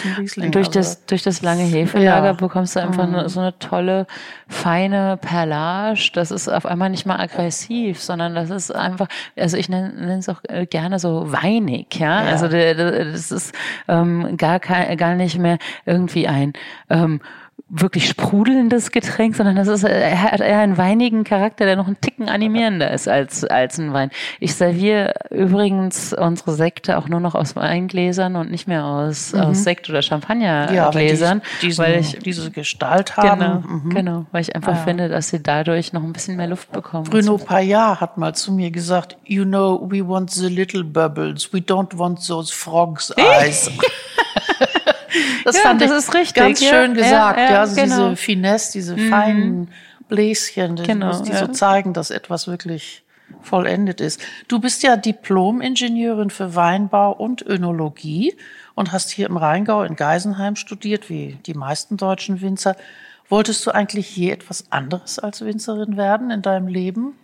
[0.51, 2.33] Durch das, also, durch das lange Hefelager ja.
[2.33, 3.27] bekommst du einfach mhm.
[3.27, 4.07] so eine tolle,
[4.47, 6.11] feine Perlage.
[6.13, 10.29] Das ist auf einmal nicht mal aggressiv, sondern das ist einfach, also ich nenne es
[10.29, 12.23] auch äh, gerne so weinig, ja.
[12.23, 12.31] ja.
[12.31, 13.53] Also das ist
[13.87, 16.53] ähm, gar kein, gar nicht mehr irgendwie ein
[16.89, 17.21] ähm,
[17.69, 21.99] wirklich sprudelndes Getränk, sondern das ist, er hat eher einen weinigen Charakter, der noch ein
[21.99, 24.11] Ticken animierender ist als, als ein Wein.
[24.39, 29.39] Ich serviere übrigens unsere Sekte auch nur noch aus Weingläsern und nicht mehr aus, mhm.
[29.39, 31.39] aus Sekt- oder Champagnergläsern.
[31.39, 33.39] Ja, die, diesen, weil ich diese Gestalt haben.
[33.39, 33.89] Genau, mhm.
[33.89, 34.83] genau weil ich einfach ah, ja.
[34.83, 37.05] finde, dass sie dadurch noch ein bisschen mehr Luft bekommen.
[37.05, 41.59] Bruno Payard hat mal zu mir gesagt, you know, we want the little bubbles, we
[41.59, 43.71] don't want those frogs eyes.
[45.43, 46.35] Das ja, fand das ich ist richtig.
[46.35, 47.37] ganz ja, schön gesagt.
[47.37, 48.09] Ja, ja also genau.
[48.09, 49.09] diese Finesse, diese mhm.
[49.09, 49.67] feinen
[50.07, 53.03] Bläschen, die, genau, die so zeigen, dass etwas wirklich
[53.41, 54.21] vollendet ist.
[54.47, 58.35] Du bist ja Diplom-Ingenieurin für Weinbau und Önologie
[58.75, 62.75] und hast hier im Rheingau in Geisenheim studiert, wie die meisten deutschen Winzer.
[63.29, 67.15] Wolltest du eigentlich je etwas anderes als Winzerin werden in deinem Leben?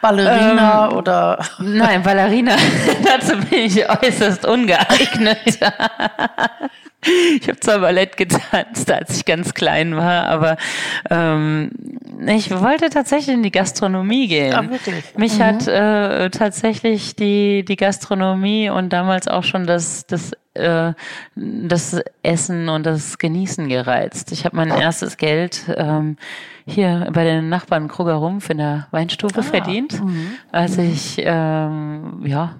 [0.00, 1.44] Ballerina ähm, oder?
[1.58, 2.56] Nein, Ballerina.
[3.04, 5.58] Dazu bin ich äußerst ungeeignet.
[7.40, 10.56] Ich habe zwar Ballett getanzt, als ich ganz klein war, aber
[11.10, 11.70] ähm,
[12.26, 14.52] ich wollte tatsächlich in die Gastronomie gehen.
[14.52, 15.04] Ah, wirklich?
[15.16, 15.44] Mich mhm.
[15.44, 20.94] hat äh, tatsächlich die, die Gastronomie und damals auch schon das, das äh,
[21.34, 24.32] das Essen und das Genießen gereizt.
[24.32, 26.16] Ich habe mein erstes Geld ähm,
[26.66, 30.32] hier bei den Nachbarn Kruger Rumpf in der Weinstufe ah, verdient, mhm.
[30.52, 32.56] als ich ähm, ja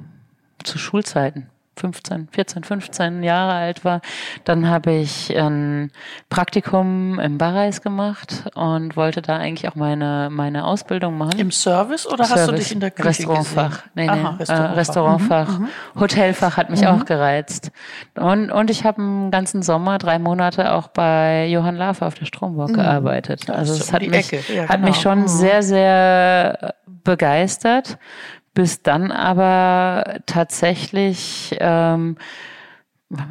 [0.65, 4.01] zu Schulzeiten 15, 14, 15 Jahre alt war,
[4.45, 5.91] dann habe ich ein
[6.29, 11.39] Praktikum im Barreis gemacht und wollte da eigentlich auch meine, meine Ausbildung machen.
[11.39, 13.83] Im Service oder Service, hast du dich in der Küche Restaurantfach.
[13.95, 14.71] Nee, nee, Aha, Restaurantfach.
[14.71, 15.59] Äh, Restaurantfach.
[15.59, 15.69] Mhm,
[16.01, 16.89] Hotelfach hat mich mhm.
[16.89, 17.71] auch gereizt.
[18.15, 22.27] Und, und ich habe einen ganzen Sommer, drei Monate auch bei Johann Lafer auf der
[22.27, 22.75] Stromburg mhm.
[22.75, 23.49] gearbeitet.
[23.51, 25.03] Also es hat, mich, ja, hat mich genau.
[25.03, 25.29] schon mhm.
[25.29, 27.99] sehr, sehr begeistert
[28.59, 32.17] bis dann aber tatsächlich ähm,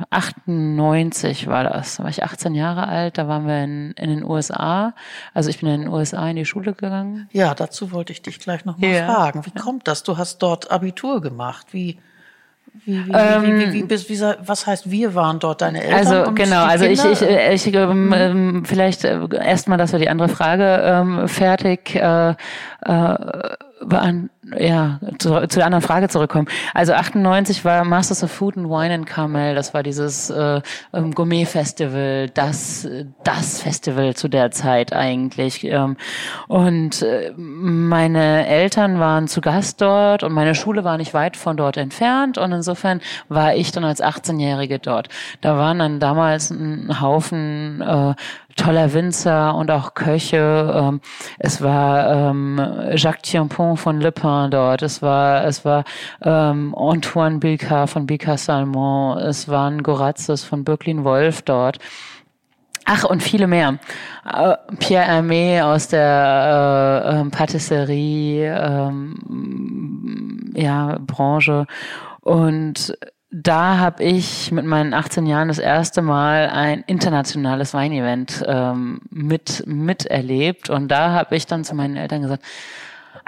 [0.10, 4.24] 98 war das, da war ich 18 Jahre alt, da waren wir in, in den
[4.24, 4.94] USA.
[5.34, 7.28] Also ich bin in den USA in die Schule gegangen.
[7.34, 9.06] Ja, dazu wollte ich dich gleich noch mal ja.
[9.06, 9.46] fragen.
[9.46, 10.04] Wie kommt das?
[10.04, 11.68] Du hast dort Abitur gemacht.
[11.74, 12.00] Wie,
[12.86, 16.08] wie, wie, ähm, wie, wie, wie, was heißt, wir waren dort deine Eltern?
[16.08, 18.66] Also genau, also ich, ich, ich, ähm, mhm.
[18.66, 22.34] vielleicht äh, erstmal, dass wir die andere Frage ähm, fertig äh,
[24.58, 26.48] ja, zu, zu der anderen Frage zurückkommen.
[26.74, 29.56] Also 98 war Masters of Food and Wine in Carmel.
[29.56, 30.62] Das war dieses äh,
[30.94, 32.88] ähm, Gourmet-Festival, das,
[33.24, 35.64] das Festival zu der Zeit eigentlich.
[35.64, 35.98] Ähm,
[36.48, 41.58] und äh, meine Eltern waren zu Gast dort und meine Schule war nicht weit von
[41.58, 42.38] dort entfernt.
[42.38, 45.10] Und insofern war ich dann als 18-Jährige dort.
[45.42, 48.14] Da waren dann damals ein Haufen äh,
[48.58, 50.74] toller Winzer und auch Köche.
[50.76, 51.02] Ähm,
[51.40, 52.60] es war ähm,
[52.96, 54.82] Jacques Tiampon von Le Pen dort.
[54.82, 55.86] Es war, es war
[56.22, 59.18] ähm, Antoine Bilka von Bilka Salmon.
[59.20, 61.80] Es waren Gorazes von Birklin Wolf dort.
[62.90, 63.80] Ach, und viele mehr.
[64.26, 71.66] Äh, Pierre Hermé aus der äh, äh, Patisserie, ähm, ja, Branche.
[72.22, 72.98] Und
[73.30, 79.64] da habe ich mit meinen 18 Jahren das erste Mal ein internationales Weinevent ähm, mit
[79.68, 80.70] miterlebt.
[80.70, 82.44] Und da habe ich dann zu meinen Eltern gesagt,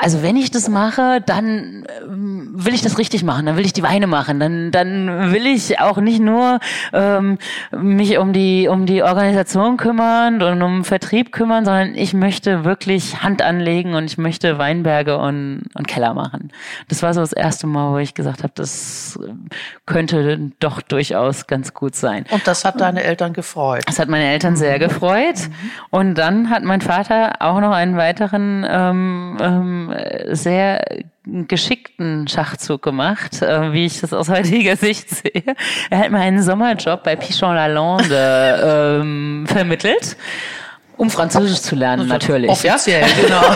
[0.01, 3.73] also wenn ich das mache, dann ähm, will ich das richtig machen, dann will ich
[3.73, 6.59] die Weine machen, dann dann will ich auch nicht nur
[6.93, 7.37] ähm,
[7.71, 13.21] mich um die um die Organisation kümmern und um Vertrieb kümmern, sondern ich möchte wirklich
[13.23, 16.51] Hand anlegen und ich möchte Weinberge und, und Keller machen.
[16.87, 19.19] Das war so das erste Mal, wo ich gesagt habe, das
[19.85, 22.25] könnte doch durchaus ganz gut sein.
[22.31, 23.83] Und das hat deine Eltern gefreut.
[23.85, 25.49] Das hat meine Eltern sehr gefreut.
[25.49, 25.71] Mhm.
[25.89, 29.88] Und dann hat mein Vater auch noch einen weiteren ähm, ähm,
[30.31, 30.83] sehr
[31.25, 35.43] geschickten Schachzug gemacht, äh, wie ich das aus heutiger Sicht sehe.
[35.89, 40.17] Er hat mir einen Sommerjob bei Pichon Lalande ähm, vermittelt,
[40.97, 42.49] um Französisch zu lernen, natürlich.
[42.49, 43.07] Offiziell, ja?
[43.21, 43.55] genau.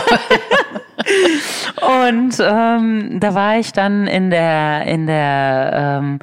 [2.10, 6.18] Und ähm, da war ich dann in der in der ähm,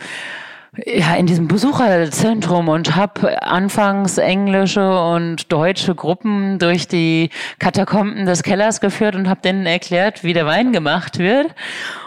[0.78, 7.30] ja, in diesem Besucherzentrum und habe anfangs englische und deutsche Gruppen durch die
[7.60, 11.54] Katakomben des Kellers geführt und habe denen erklärt, wie der Wein gemacht wird.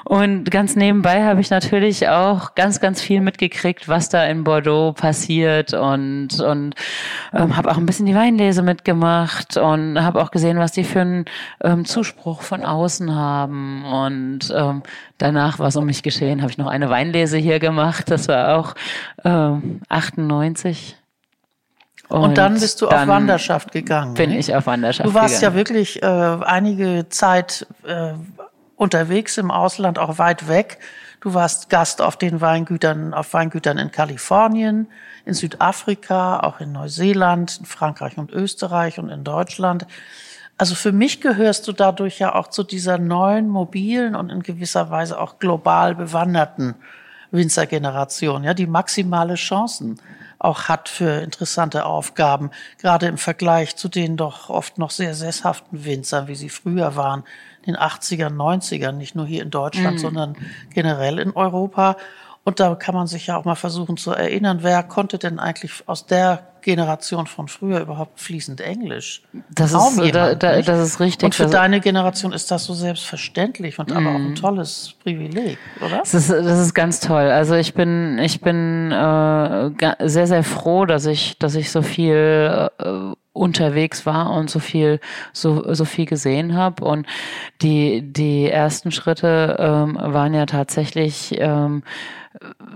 [0.07, 4.95] Und ganz nebenbei habe ich natürlich auch ganz, ganz viel mitgekriegt, was da in Bordeaux
[4.95, 6.75] passiert und, und
[7.35, 11.03] ähm, habe auch ein bisschen die Weinlese mitgemacht und habe auch gesehen, was die für
[11.03, 11.25] einen
[11.63, 13.85] ähm, Zuspruch von außen haben.
[13.85, 14.83] Und ähm,
[15.25, 18.11] danach, was um mich geschehen, habe ich noch eine Weinlese hier gemacht.
[18.11, 18.75] Das war auch
[19.25, 20.97] ähm, 98.
[22.09, 24.15] Und, und, dann bist du auf Wanderschaft gegangen.
[24.15, 24.39] Bin ne?
[24.39, 25.15] ich auf Wanderschaft gegangen.
[25.15, 25.55] Du warst gegangen.
[25.55, 28.13] ja wirklich äh, einige Zeit äh,
[28.77, 30.79] unterwegs im Ausland, auch weit weg.
[31.21, 34.89] Du warst Gast auf den Weingütern, auf Weingütern in Kalifornien,
[35.25, 39.87] in Südafrika, auch in Neuseeland, in Frankreich und Österreich und in Deutschland.
[40.57, 44.91] Also für mich gehörst du dadurch ja auch zu dieser neuen, mobilen und in gewisser
[44.91, 46.75] Weise auch global bewanderten
[47.33, 50.01] Winzergeneration, ja, die maximale Chancen
[50.39, 55.85] auch hat für interessante Aufgaben, gerade im Vergleich zu den doch oft noch sehr sesshaften
[55.85, 57.25] Winzern, wie sie früher waren,
[57.63, 60.01] in den 80ern, 90ern, nicht nur hier in Deutschland, mhm.
[60.01, 60.37] sondern
[60.73, 61.97] generell in Europa.
[62.45, 65.83] Und da kann man sich ja auch mal versuchen zu erinnern, wer konnte denn eigentlich
[65.87, 69.23] aus der Generation von früher überhaupt fließend Englisch?
[69.51, 71.25] Das, Kaum ist, jemand, da, da, das ist richtig.
[71.25, 74.35] Und für deine Generation ist das so selbstverständlich und aber auch ein mhm.
[74.35, 75.99] tolles Privileg, oder?
[75.99, 77.31] Das ist, das ist ganz toll.
[77.31, 79.71] Also ich bin, ich bin äh,
[80.07, 85.01] sehr, sehr froh, dass ich, dass ich so viel äh, unterwegs war und so viel
[85.33, 87.05] so so viel gesehen habe und
[87.63, 91.83] die die ersten Schritte ähm, waren ja tatsächlich ähm,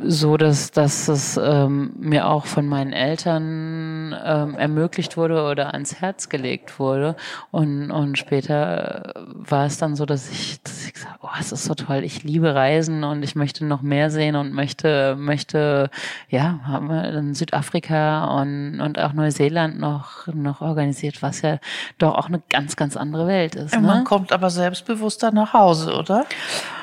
[0.04, 6.00] so, dass, dass es ähm, mir auch von meinen Eltern ähm, ermöglicht wurde oder ans
[6.00, 7.16] Herz gelegt wurde.
[7.50, 11.50] Und, und später äh, war es dann so, dass ich, dass ich gesagt oh, es
[11.50, 15.90] ist so toll, ich liebe Reisen und ich möchte noch mehr sehen und möchte, möchte,
[16.28, 21.58] ja, haben wir in Südafrika und, und auch Neuseeland noch, noch organisiert, was ja
[21.98, 23.74] doch auch eine ganz, ganz andere Welt ist.
[23.74, 23.80] Ne?
[23.80, 26.24] Man kommt aber selbstbewusster nach Hause, oder?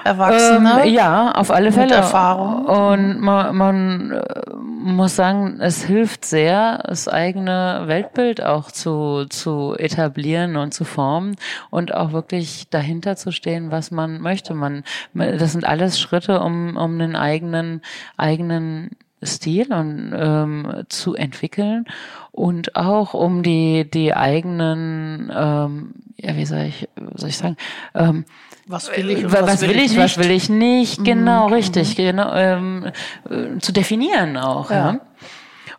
[0.04, 0.84] Erwachsene?
[0.84, 1.88] Ähm, ja, auf alle Fälle.
[1.88, 2.65] Mit Erfahrung.
[2.66, 4.24] Und man, man äh,
[4.56, 11.36] muss sagen, es hilft sehr, das eigene Weltbild auch zu, zu etablieren und zu formen
[11.70, 14.56] und auch wirklich dahinter zu stehen, was man möchte.
[14.56, 17.82] Man, das sind alles Schritte, um, um einen eigenen,
[18.18, 18.90] eigenen
[19.26, 21.86] Stil und ähm, zu entwickeln
[22.32, 27.58] und auch um die die eigenen ähm, ja wie soll ich soll ich sagen
[27.94, 28.26] ähm,
[28.68, 31.54] was will ich, was, was, will ich, ich was will ich nicht, genau, mhm.
[31.54, 32.92] richtig, genau, ähm,
[33.30, 34.72] äh, zu definieren auch.
[34.72, 34.94] Ja.
[34.94, 35.00] ja.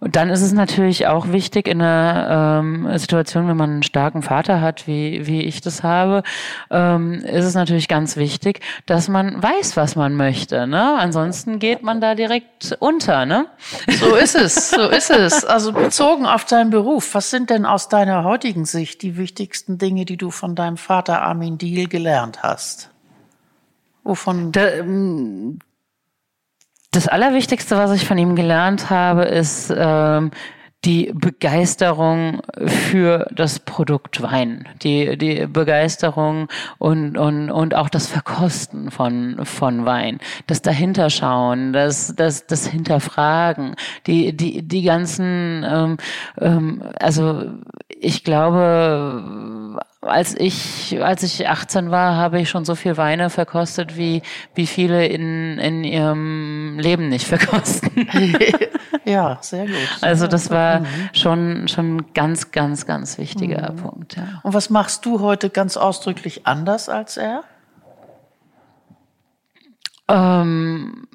[0.00, 4.22] Und dann ist es natürlich auch wichtig in einer ähm, Situation, wenn man einen starken
[4.22, 6.22] Vater hat, wie, wie ich das habe,
[6.70, 10.66] ähm, ist es natürlich ganz wichtig, dass man weiß, was man möchte.
[10.66, 10.96] Ne?
[10.98, 13.26] Ansonsten geht man da direkt unter.
[13.26, 13.46] Ne?
[13.98, 15.44] So ist es, so ist es.
[15.44, 20.04] Also bezogen auf deinen Beruf, was sind denn aus deiner heutigen Sicht die wichtigsten Dinge,
[20.04, 22.90] die du von deinem Vater Armin Diel gelernt hast?
[24.04, 24.52] Wovon?
[24.52, 24.61] Da,
[26.96, 30.30] das Allerwichtigste, was ich von ihm gelernt habe, ist ähm,
[30.87, 38.90] die Begeisterung für das Produkt Wein, die, die Begeisterung und, und, und auch das Verkosten
[38.90, 43.74] von, von Wein, das Dahinterschauen, das, das, das Hinterfragen,
[44.06, 45.96] die, die, die ganzen, ähm,
[46.40, 47.44] ähm, also
[47.88, 53.97] ich glaube, als ich, als ich 18 war, habe ich schon so viel Weine verkostet,
[53.97, 54.23] wie,
[54.55, 58.09] wie viele in, in ihrem Leben nicht verkosten.
[59.05, 59.99] ja, sehr gut.
[60.01, 60.87] Also das war mhm.
[61.12, 63.77] schon, schon ganz, ganz, ganz wichtiger mhm.
[63.77, 64.16] Punkt.
[64.16, 64.40] Ja.
[64.42, 67.45] Und was machst du heute ganz ausdrücklich anders als er?
[70.09, 71.09] Ähm,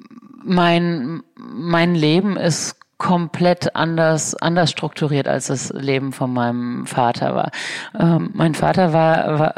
[0.44, 7.50] mein, mein Leben ist komplett anders, anders strukturiert, als das Leben von meinem Vater war.
[7.98, 9.54] Ähm, mein Vater war, war,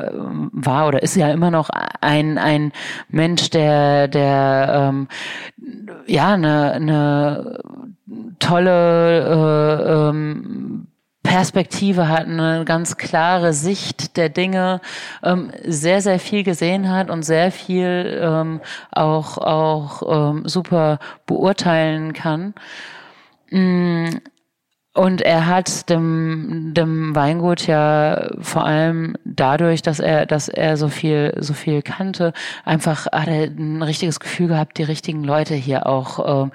[0.50, 1.68] war oder ist ja immer noch
[2.00, 2.72] ein, ein
[3.10, 5.08] Mensch, der, der ähm,
[6.06, 7.60] ja eine, eine
[8.38, 10.86] tolle äh, ähm,
[11.22, 14.80] Perspektive hat, eine ganz klare Sicht der Dinge,
[15.22, 22.14] ähm, sehr, sehr viel gesehen hat und sehr viel ähm, auch, auch ähm, super beurteilen
[22.14, 22.54] kann.
[23.54, 24.20] Mm,
[24.96, 30.86] und er hat dem, dem Weingut ja vor allem dadurch, dass er, dass er so
[30.86, 32.32] viel, so viel kannte,
[32.64, 36.50] einfach hat er ein richtiges Gefühl gehabt, die richtigen Leute hier auch äh,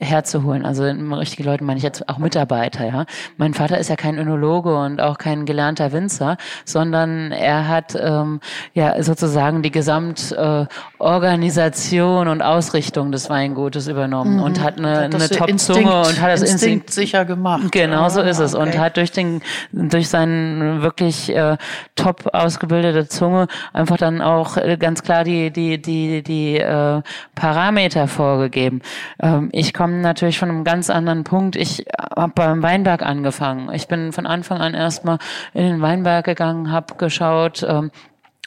[0.00, 0.64] herzuholen.
[0.64, 3.04] Also richtige Leute meine ich jetzt auch Mitarbeiter, ja.
[3.36, 8.40] Mein Vater ist ja kein Önologe und auch kein gelernter Winzer, sondern er hat ähm,
[8.72, 14.42] ja sozusagen die Gesamtorganisation äh, und Ausrichtung des Weingutes übernommen mhm.
[14.42, 17.73] und hat eine, eine Top-Zunge und hat das Instinkt sicher gemacht.
[17.74, 18.54] Genau so ist es.
[18.54, 18.62] Okay.
[18.62, 21.56] Und hat durch den, durch seine wirklich äh,
[21.96, 27.02] top ausgebildete Zunge einfach dann auch äh, ganz klar die, die, die, die äh,
[27.34, 28.80] Parameter vorgegeben.
[29.20, 31.56] Ähm, ich komme natürlich von einem ganz anderen Punkt.
[31.56, 31.84] Ich
[32.16, 33.68] habe beim Weinberg angefangen.
[33.72, 35.18] Ich bin von Anfang an erstmal
[35.52, 37.90] in den Weinberg gegangen, habe geschaut, ähm,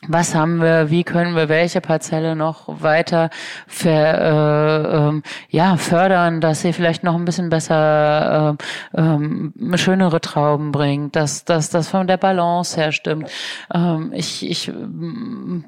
[0.08, 3.32] was haben wir, wie können wir welche Parzelle noch weiter
[3.66, 8.56] ver, äh, ähm, ja, fördern, dass sie vielleicht noch ein bisschen besser
[8.96, 13.32] äh, ähm, schönere Trauben bringt, dass, dass das von der Balance her stimmt.
[13.74, 14.72] Ähm, ich ich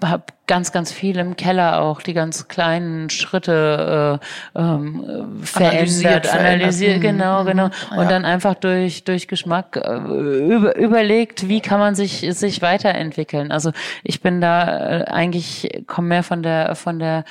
[0.04, 4.20] habe ganz, ganz viel im Keller auch, die ganz kleinen Schritte
[4.56, 7.02] äh, ähm, verändert, analysiert, analysiert mhm.
[7.02, 7.68] genau, genau.
[7.68, 7.98] Mhm.
[7.98, 8.10] Und ja.
[8.10, 13.52] dann einfach durch, durch Geschmack äh, über, überlegt, wie kann man sich, sich weiterentwickeln.
[13.52, 13.72] Also
[14.04, 17.26] ich bin da äh, eigentlich, komme mehr von der, von der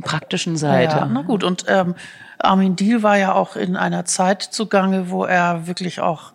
[0.00, 0.96] praktischen Seite.
[0.96, 1.94] Ja, na gut, und ähm,
[2.38, 6.32] Armin Diel war ja auch in einer Zeit zugange, wo er wirklich auch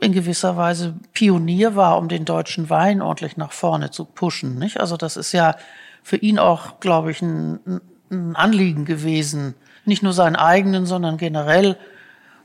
[0.00, 4.58] in gewisser Weise Pionier war, um den deutschen Wein ordentlich nach vorne zu pushen.
[4.58, 4.78] Nicht?
[4.78, 5.56] Also das ist ja
[6.02, 9.54] für ihn auch, glaube ich, ein, ein Anliegen gewesen.
[9.84, 11.76] Nicht nur seinen eigenen, sondern generell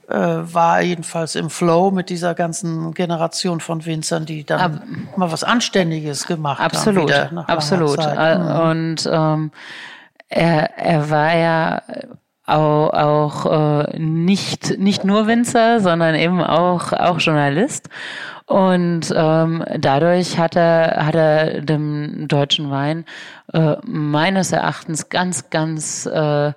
[0.08, 4.82] war er jedenfalls im Flow mit dieser ganzen Generation von Winzern, die dann Ab,
[5.16, 7.38] mal was Anständiges gemacht absolut, haben.
[7.40, 8.18] Absolut, absolut.
[8.18, 8.70] Äh, mhm.
[8.70, 9.52] Und ähm,
[10.30, 11.82] er, er war ja
[12.46, 17.90] auch, auch äh, nicht, nicht nur Winzer, sondern eben auch, auch Journalist.
[18.46, 23.06] Und ähm, dadurch hat er, hat er dem deutschen Wein
[23.54, 26.52] äh, meines Erachtens ganz, ganz äh,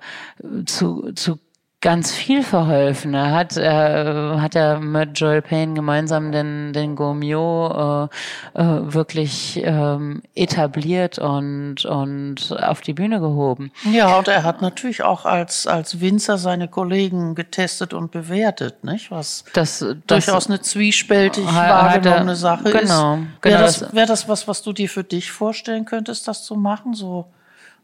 [0.65, 1.39] zu, zu
[1.85, 3.13] ganz viel verholfen.
[3.13, 8.09] Er hat, er hat ja mit Joel Payne gemeinsam den, den Gourmio
[8.55, 13.71] äh, äh, wirklich ähm, etabliert und, und auf die Bühne gehoben.
[13.83, 19.11] Ja, und er hat natürlich auch als, als Winzer seine Kollegen getestet und bewertet, nicht?
[19.11, 22.89] Was das, das durchaus eine zwiespältig wahrgenommene er, Sache genau, ist.
[22.89, 23.19] Genau.
[23.43, 26.95] Wäre das, wär das was, was du dir für dich vorstellen könntest, das zu machen?
[26.95, 27.27] So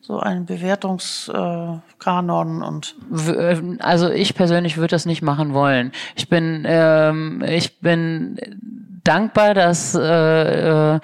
[0.01, 2.95] so ein Bewertungskanon und
[3.27, 5.91] äh, also ich persönlich würde das nicht machen wollen.
[6.15, 8.39] Ich bin ähm, ich bin
[9.03, 10.99] dankbar, dass äh, äh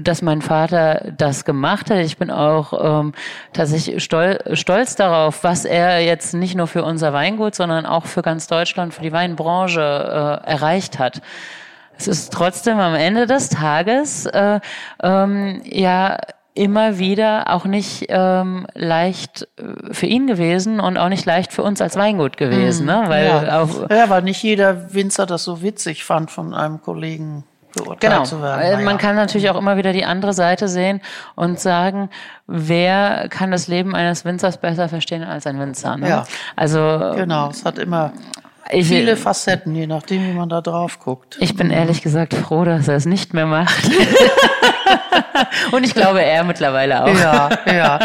[0.00, 1.98] dass mein Vater das gemacht hat.
[1.98, 3.14] Ich bin auch ähm,
[3.52, 8.22] tatsächlich stol stolz darauf, was er jetzt nicht nur für unser Weingut, sondern auch für
[8.22, 11.20] ganz Deutschland, für die Weinbranche äh, erreicht hat.
[11.96, 14.60] Es ist trotzdem am Ende des Tages äh,
[15.02, 16.18] ähm, ja
[16.54, 21.62] immer wieder auch nicht ähm, leicht äh, für ihn gewesen und auch nicht leicht für
[21.62, 22.92] uns als Weingut gewesen, mhm.
[22.92, 23.04] ne?
[23.08, 23.62] Weil ja.
[23.62, 27.44] Auch, ja, weil nicht jeder Winzer das so witzig fand von einem Kollegen.
[27.98, 28.22] Genau.
[28.22, 28.60] Zu werden.
[28.60, 28.84] Naja.
[28.84, 31.00] Man kann natürlich auch immer wieder die andere Seite sehen
[31.34, 32.08] und sagen,
[32.46, 35.96] wer kann das Leben eines Winzers besser verstehen als ein Winzer?
[35.96, 36.08] Ne?
[36.08, 36.24] Ja.
[36.54, 36.78] Also
[37.16, 38.12] genau, es hat immer
[38.70, 41.36] ich, viele Facetten, je nachdem, wie man da drauf guckt.
[41.40, 43.90] Ich bin ehrlich gesagt froh, dass er es nicht mehr macht.
[45.72, 47.18] und ich glaube, er mittlerweile auch.
[47.18, 47.98] Ja, ja,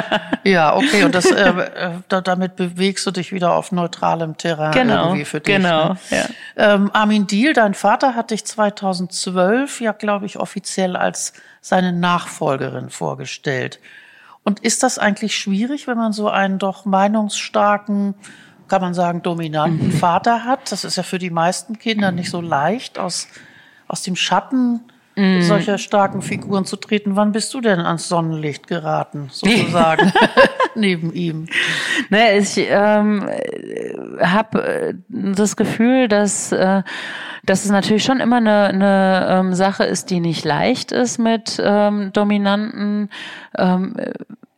[0.44, 1.04] ja, okay.
[1.04, 5.40] Und das, äh, äh damit bewegst du dich wieder auf neutralem Terrain genau, irgendwie für
[5.40, 5.56] dich.
[5.56, 5.90] Genau.
[5.90, 5.98] Ne?
[6.10, 6.26] Ja.
[6.58, 12.90] Ähm, Armin Diel, dein Vater, hat dich 2012 ja, glaube ich, offiziell als seine Nachfolgerin
[12.90, 13.80] vorgestellt.
[14.44, 18.16] Und ist das eigentlich schwierig, wenn man so einen doch meinungsstarken,
[18.70, 19.92] kann man sagen, dominanten mhm.
[19.92, 20.72] Vater hat?
[20.72, 23.28] Das ist ja für die meisten Kinder nicht so leicht, aus,
[23.88, 24.82] aus dem Schatten
[25.20, 25.42] mm.
[25.42, 27.16] solcher starken Figuren zu treten.
[27.16, 30.12] Wann bist du denn ans Sonnenlicht geraten, sozusagen,
[30.76, 31.48] neben ihm?
[32.10, 33.30] Ne, ich ähm,
[34.22, 36.84] habe äh, das Gefühl, dass, äh,
[37.44, 41.62] dass es natürlich schon immer eine, eine ähm, Sache ist, die nicht leicht ist mit
[41.64, 43.10] ähm, dominanten
[43.58, 43.96] ähm,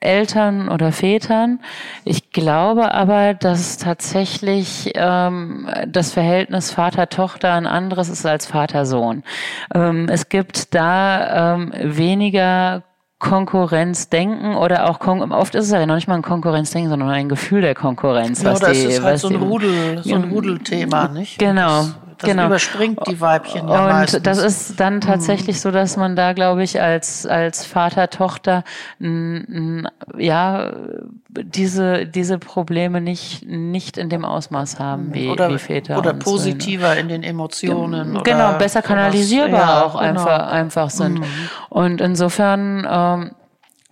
[0.01, 1.59] Eltern oder Vätern.
[2.03, 9.23] Ich glaube aber, dass tatsächlich ähm, das Verhältnis Vater-Tochter ein anderes ist als Vater-Sohn.
[9.73, 12.83] Ähm, es gibt da ähm, weniger
[13.21, 17.29] Konkurrenzdenken oder auch Kon oft ist es ja noch nicht mal ein Konkurrenzdenken, sondern ein
[17.29, 18.41] Gefühl der Konkurrenz.
[18.41, 21.37] Ja, was das die, ist halt so ein Rudel, so ein Rudelthema, nicht?
[21.37, 21.83] Genau.
[21.83, 22.45] Das, das genau.
[22.45, 24.23] überspringt die Weibchen ja Und meistens.
[24.23, 25.01] das ist dann mhm.
[25.01, 28.63] tatsächlich so, dass man da, glaube ich, als, als Vater, Tochter,
[28.99, 30.71] ja,
[31.29, 35.97] diese, diese Probleme nicht, nicht in dem Ausmaß haben wie, oder, wie Väter.
[35.97, 36.99] Oder positiver so.
[36.99, 38.21] in den Emotionen.
[38.23, 40.09] Genau, besser kanalisierbar ja, auch genau.
[40.09, 41.19] einfach, einfach sind.
[41.19, 41.25] Mhm.
[41.69, 43.31] Und insofern, ähm,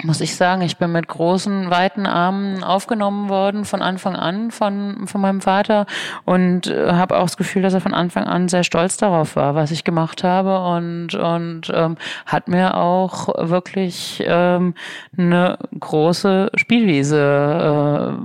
[0.04, 5.08] muss ich sagen, ich bin mit großen, weiten Armen aufgenommen worden von Anfang an von,
[5.08, 5.86] von meinem Vater
[6.24, 9.56] und äh, habe auch das Gefühl, dass er von Anfang an sehr stolz darauf war,
[9.56, 14.74] was ich gemacht habe und, und ähm, hat mir auch wirklich ähm,
[15.18, 18.18] eine große Spielwiese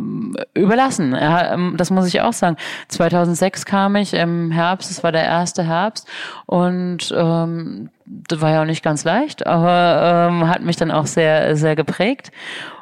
[0.55, 1.13] äh, überlassen.
[1.13, 2.57] Er, ähm, das muss ich auch sagen.
[2.89, 6.09] 2006 kam ich im Herbst, es war der erste Herbst
[6.47, 11.07] und ähm, das war ja auch nicht ganz leicht, aber ähm, hat mich dann auch
[11.07, 12.31] sehr, sehr geprägt.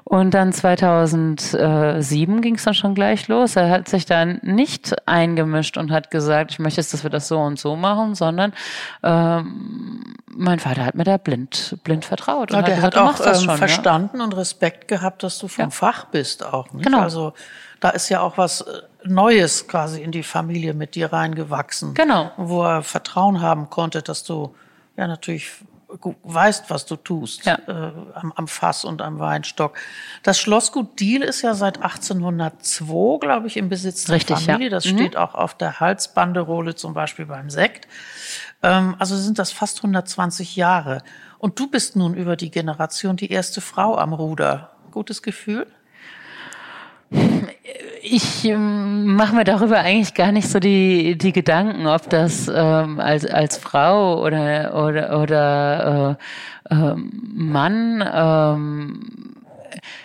[0.05, 3.57] Und dann 2007 ging es dann schon gleich los.
[3.57, 7.29] Er hat sich dann nicht eingemischt und hat gesagt, ich möchte jetzt, dass wir das
[7.29, 8.53] so und so machen, sondern
[9.03, 12.51] ähm, mein Vater hat mir da blind, blind vertraut.
[12.51, 14.25] Und ja, der hat, gesagt, hat auch ähm, schon, verstanden ja?
[14.25, 15.70] und Respekt gehabt, dass du vom ja.
[15.70, 16.70] Fach bist auch.
[16.73, 16.85] Nicht?
[16.85, 17.01] Genau.
[17.01, 17.33] Also
[17.81, 21.95] da ist ja auch was äh, Neues quasi in die Familie mit dir reingewachsen.
[21.95, 22.33] Genau.
[22.37, 24.55] Wo er Vertrauen haben konnte, dass du
[24.97, 25.51] ja natürlich
[26.22, 27.59] weißt, was du tust ja.
[27.66, 29.76] äh, am, am, Fass und am Weinstock.
[30.22, 34.68] Das Schlossgut Diel ist ja seit 1802, glaube ich, im Besitz der Richtig, Familie.
[34.68, 34.70] Ja.
[34.70, 34.99] Das mhm.
[34.99, 37.88] steht auch auf der Halsbanderole zum Beispiel beim Sekt.
[38.62, 41.03] Ähm, also sind das fast 120 Jahre.
[41.38, 44.70] Und du bist nun über die Generation die erste Frau am Ruder.
[44.93, 45.66] Gutes Gefühl?
[48.02, 53.00] Ich ähm, mache mir darüber eigentlich gar nicht so die, die Gedanken, ob das ähm,
[53.00, 56.18] als, als Frau oder, oder, oder
[56.68, 59.00] äh, äh, Mann ähm,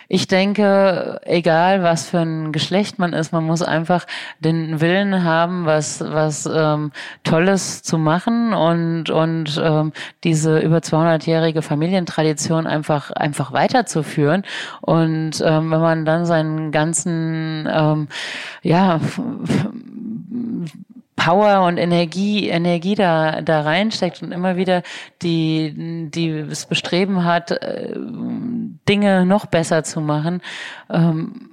[0.08, 4.06] ich denke, egal was für ein Geschlecht man ist, man muss einfach
[4.40, 6.92] den Willen haben, was was ähm,
[7.24, 9.92] Tolles zu machen und und ähm,
[10.24, 14.44] diese über 200-jährige Familientradition einfach einfach weiterzuführen.
[14.80, 18.08] Und ähm, wenn man dann seinen ganzen ähm,
[18.62, 19.00] ja
[21.18, 24.82] Power und Energie, Energie da, da reinsteckt und immer wieder
[25.20, 27.92] die, die das Bestreben hat, äh,
[28.88, 30.40] Dinge noch besser zu machen.
[30.88, 31.50] Ähm,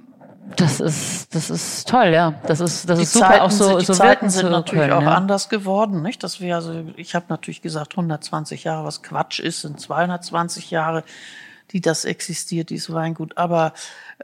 [0.54, 2.34] das ist, das ist toll, ja.
[2.46, 4.84] Das ist, das die ist super, Zeiten auch so, sind, die so Zeiten sind natürlich
[4.84, 5.14] können, auch ja.
[5.14, 6.22] anders geworden, nicht?
[6.22, 11.02] Dass wir also, ich habe natürlich gesagt, 120 Jahre, was Quatsch ist, sind 220 Jahre,
[11.72, 13.36] die das existiert, dieses Weingut.
[13.36, 13.72] Aber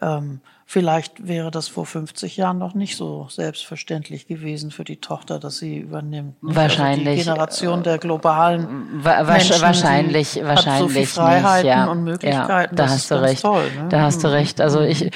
[0.00, 0.40] ähm,
[0.72, 5.58] Vielleicht wäre das vor 50 Jahren noch nicht so selbstverständlich gewesen für die Tochter, dass
[5.58, 6.36] sie übernimmt.
[6.40, 7.08] Wahrscheinlich.
[7.08, 11.84] Also die Generation der globalen wa Menschen, wahrscheinlich, wahrscheinlich hat so viel Freiheiten nicht, ja.
[11.90, 12.74] und Möglichkeiten.
[12.74, 13.42] Ja, da hast du recht.
[13.42, 13.88] Toll, ne?
[13.90, 14.32] Da hast du mhm.
[14.32, 14.62] recht.
[14.62, 15.10] Also ich,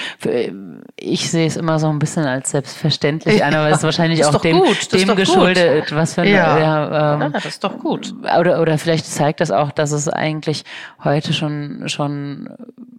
[0.97, 4.27] ich sehe es immer so ein bisschen als selbstverständlich an, aber es ist wahrscheinlich ist
[4.27, 5.97] auch dem, dem geschuldet, gut.
[5.97, 6.59] was für eine, ja.
[6.59, 8.15] Ja, ähm, das ist doch gut.
[8.39, 10.65] Oder, oder vielleicht zeigt das auch, dass es eigentlich
[11.03, 12.51] heute schon, schon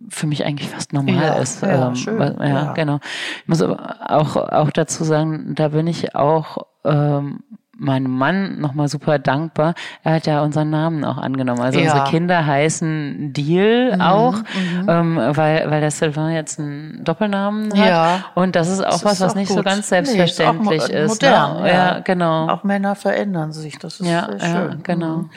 [0.10, 1.62] für mich eigentlich fast normal ist.
[1.62, 2.18] Ja, ähm, schön,
[2.48, 3.00] ja, ja, genau.
[3.42, 7.40] Ich muss aber auch, auch dazu sagen, da bin ich auch ähm,
[7.80, 9.76] meinem Mann nochmal super dankbar.
[10.04, 11.62] Er hat ja unseren Namen auch angenommen.
[11.62, 11.92] Also ja.
[11.92, 14.88] unsere Kinder heißen Deal mhm, auch, mhm.
[14.88, 17.88] Ähm, weil, weil der Sylvain jetzt einen Doppelnamen hat.
[17.88, 18.26] Ja.
[18.36, 19.58] Und das ist auch das was, ist was nicht gut.
[19.58, 21.12] so ganz selbstverständlich nee, ist.
[21.12, 21.22] ist.
[21.22, 21.70] Modern, ne?
[21.70, 21.74] ja.
[21.74, 22.00] ja.
[22.00, 22.50] genau.
[22.50, 23.78] Auch Männer verändern sich.
[23.78, 24.40] Das ist ja, schön.
[24.40, 25.18] Ja, genau.
[25.18, 25.30] Mhm.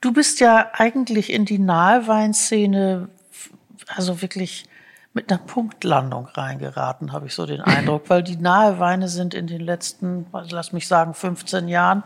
[0.00, 3.08] Du bist ja eigentlich in die Nahe-Weinszene
[3.96, 4.64] also wirklich
[5.18, 9.48] mit einer Punktlandung reingeraten, habe ich so den Eindruck, weil die nahe Weine sind in
[9.48, 12.04] den letzten, lass mich sagen, 15 Jahren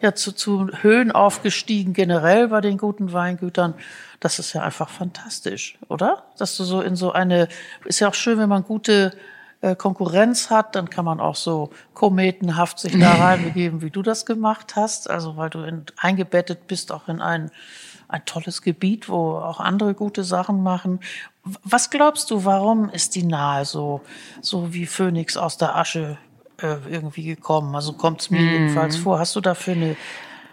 [0.00, 3.74] ja zu, zu Höhen aufgestiegen, generell bei den guten Weingütern.
[4.18, 6.24] Das ist ja einfach fantastisch, oder?
[6.38, 7.46] Dass du so in so eine,
[7.84, 9.12] ist ja auch schön, wenn man gute
[9.60, 14.26] äh, Konkurrenz hat, dann kann man auch so kometenhaft sich da reinbegeben, wie du das
[14.26, 15.08] gemacht hast.
[15.08, 17.52] Also weil du in, eingebettet bist auch in ein,
[18.08, 20.98] ein tolles Gebiet, wo auch andere gute Sachen machen.
[21.64, 24.00] Was glaubst du, warum ist die nahe so,
[24.40, 26.18] so wie Phönix aus der Asche
[26.60, 27.74] äh, irgendwie gekommen?
[27.74, 28.52] Also kommt es mir mm.
[28.52, 29.18] jedenfalls vor.
[29.18, 29.96] Hast du dafür eine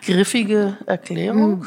[0.06, 1.66] griffige Erklärung?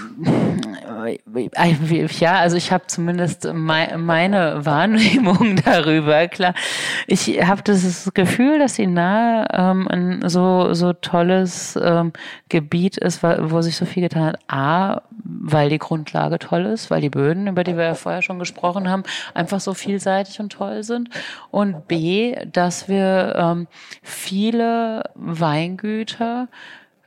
[2.19, 6.29] Ja, also ich habe zumindest meine Wahrnehmung darüber.
[6.29, 6.55] Klar,
[7.07, 12.13] ich habe das Gefühl, dass die nahe ähm, ein so so tolles ähm,
[12.49, 14.39] Gebiet ist, wo sich so viel getan hat.
[14.49, 15.03] A
[15.41, 18.89] weil die Grundlage toll ist, weil die Böden, über die wir ja vorher schon gesprochen
[18.89, 19.05] haben,
[19.35, 21.11] einfach so vielseitig und toll sind.
[21.51, 23.67] Und B, dass wir ähm,
[24.03, 26.49] viele Weingüter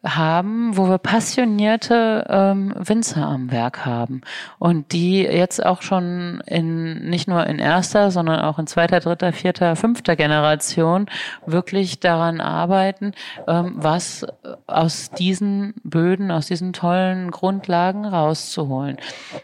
[0.03, 4.21] haben, wo wir passionierte ähm, Winzer am Werk haben
[4.59, 9.31] und die jetzt auch schon in nicht nur in erster, sondern auch in zweiter, dritter,
[9.31, 11.05] vierter, fünfter Generation
[11.45, 13.13] wirklich daran arbeiten,
[13.47, 14.25] ähm, was
[14.67, 18.97] aus diesen Böden, aus diesen tollen Grundlagen rauszuholen.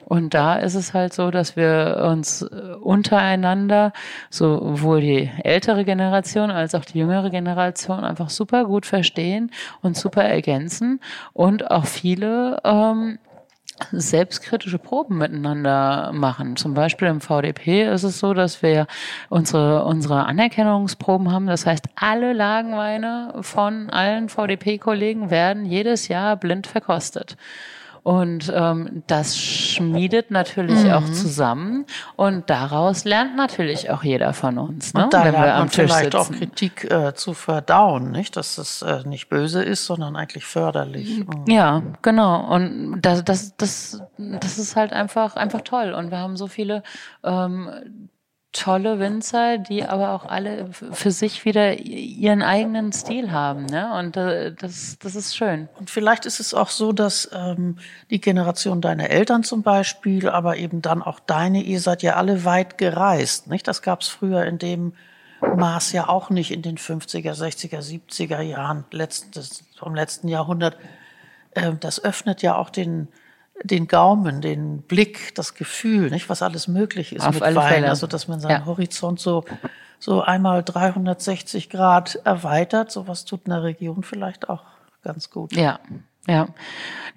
[0.06, 3.94] Und da ist es halt so, dass wir uns äh, untereinander,
[4.30, 9.52] sowohl die ältere Generation als auch die jüngere Generation einfach super gut verstehen
[9.82, 11.00] und super ergänzen ergänzen
[11.34, 13.20] und auch viele ähm,
[13.92, 16.58] selbstkritische Proben miteinander machen.
[16.58, 18.88] Zum Beispiel im VDP ist es so, dass wir
[19.30, 21.48] unsere, unsere Anerkennungsproben haben.
[21.48, 27.38] Das heißt, alle Lagenweine von allen VDP-Kollegen werden jedes Jahr blind verkostet.
[28.04, 30.92] Und ähm, das schmiedet natürlich mhm.
[30.92, 31.86] auch zusammen
[32.16, 35.04] und daraus lernt natürlich auch jeder von uns, ne?
[35.04, 36.18] Und da wenn wir am man Tisch vielleicht sitzen.
[36.18, 41.26] auch Kritik äh, zu verdauen, nicht, dass es äh, nicht böse ist, sondern eigentlich förderlich.
[41.26, 41.46] Mhm.
[41.48, 42.54] Ja, genau.
[42.54, 45.94] Und das, das, das, das ist halt einfach einfach toll.
[45.94, 46.84] Und wir haben so viele
[47.24, 47.70] ähm,
[48.52, 53.66] tolle Winzer, die aber auch alle für sich wieder ihren eigenen Stil haben.
[53.66, 53.94] Ne?
[53.94, 55.70] Und äh, das, das ist schön.
[55.78, 57.78] Und vielleicht ist es auch so, dass ähm,
[58.10, 62.44] die Generation deiner Eltern zum Beispiel, aber eben dann auch deine, ihr seid ja alle
[62.44, 63.48] weit gereist.
[63.48, 63.68] Nicht?
[63.68, 64.94] Das gab es früher in dem
[65.42, 70.76] Maß ja auch nicht in den 50er, 60er, 70er Jahren letztes, vom letzten Jahrhundert.
[71.56, 73.10] Ähm, das öffnet ja auch den
[73.64, 77.56] den Gaumen, den Blick, das Gefühl, nicht, was alles möglich ist Auf mit Wein.
[77.56, 77.90] Fälle.
[77.90, 78.66] Also, dass man seinen ja.
[78.66, 79.46] Horizont so,
[80.00, 82.92] so einmal 360 Grad erweitert.
[82.92, 84.64] Sowas tut in der Region vielleicht auch
[85.04, 85.56] ganz gut.
[85.56, 85.80] Ja,
[86.28, 86.48] ja.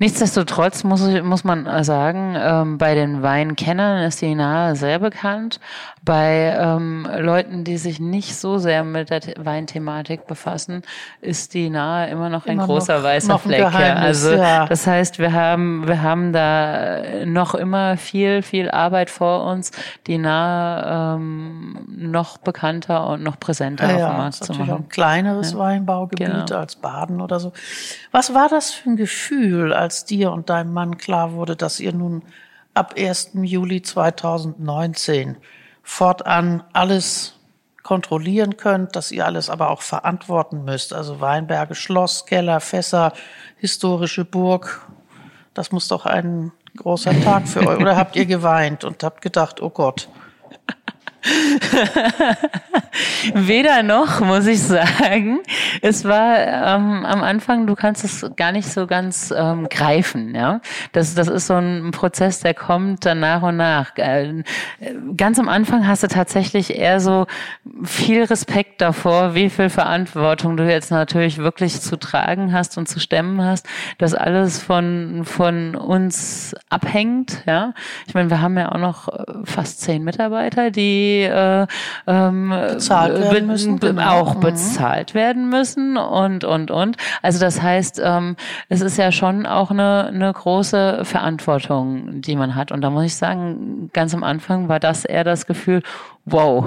[0.03, 5.61] Nichtsdestotrotz muss, ich, muss man sagen, ähm, bei den Weinkennern ist die Nahe sehr bekannt.
[6.05, 10.83] Bei ähm, Leuten, die sich nicht so sehr mit der Weinthematik befassen,
[11.21, 13.61] ist die Nahe immer noch ein immer großer noch, weißer noch Fleck.
[13.61, 13.95] Ja.
[13.95, 14.67] Also ja.
[14.67, 19.71] das heißt, wir haben wir haben da noch immer viel viel Arbeit vor uns,
[20.09, 24.71] die Nahe ähm, noch bekannter und noch präsenter ja, auf dem Markt zu machen.
[24.73, 26.59] Ein kleineres Weinbaugebiet genau.
[26.59, 27.53] als Baden oder so.
[28.11, 31.93] Was war das für ein Gefühl, als dir und deinem Mann klar wurde, dass ihr
[31.93, 32.23] nun
[32.75, 33.31] ab 1.
[33.35, 35.37] Juli 2019
[35.83, 37.39] fortan alles
[37.83, 40.93] kontrollieren könnt, dass ihr alles aber auch verantworten müsst.
[40.93, 43.13] Also Weinberge, Schloss, Keller, Fässer,
[43.57, 44.87] historische Burg.
[45.55, 47.81] Das muss doch ein großer Tag für euch.
[47.81, 50.09] Oder habt ihr geweint und habt gedacht, oh Gott,
[53.35, 55.41] Weder noch, muss ich sagen.
[55.81, 60.35] Es war ähm, am Anfang, du kannst es gar nicht so ganz ähm, greifen.
[60.35, 60.61] Ja,
[60.93, 63.97] das, das ist so ein Prozess, der kommt dann nach und nach.
[63.97, 64.43] Äh,
[65.17, 67.27] ganz am Anfang hast du tatsächlich eher so
[67.85, 72.99] viel Respekt davor, wie viel Verantwortung du jetzt natürlich wirklich zu tragen hast und zu
[72.99, 73.67] stemmen hast,
[73.99, 77.43] dass alles von von uns abhängt.
[77.47, 77.75] Ja,
[78.07, 81.67] ich meine, wir haben ja auch noch äh, fast zehn Mitarbeiter, die äh,
[82.07, 84.21] ähm, bezahlt werden müssen, be genau.
[84.21, 84.41] auch mhm.
[84.41, 86.97] bezahlt werden müssen und und und.
[87.23, 88.37] Also das heißt, ähm,
[88.69, 92.73] es ist ja schon auch eine, eine große Verantwortung, die man hat.
[92.73, 95.83] Und da muss ich sagen, ganz am Anfang war das eher das Gefühl,
[96.25, 96.65] wow,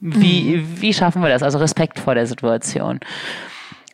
[0.00, 0.80] wie, mhm.
[0.80, 1.42] wie schaffen wir das?
[1.42, 3.00] Also Respekt vor der Situation.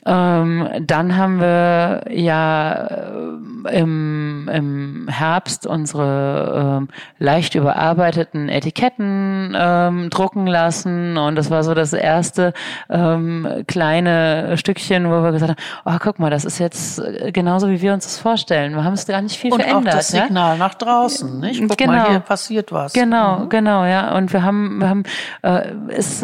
[0.07, 6.89] Ähm, dann haben wir ja äh, im, im Herbst unsere ähm,
[7.19, 12.53] leicht überarbeiteten Etiketten ähm, drucken lassen und das war so das erste
[12.89, 17.69] ähm, kleine Stückchen, wo wir gesagt haben, oh guck mal, das ist jetzt äh, genauso,
[17.69, 18.75] wie wir uns das vorstellen.
[18.75, 19.95] Wir haben es gar nicht viel und verändert.
[19.95, 20.57] Auch das Signal ja?
[20.57, 21.61] nach draußen, nicht?
[21.67, 21.93] Guck genau.
[21.93, 22.93] mal, hier passiert was.
[22.93, 23.49] Genau, mhm.
[23.49, 24.17] genau, ja.
[24.17, 25.03] Und wir haben, wir haben,
[25.43, 26.23] äh, es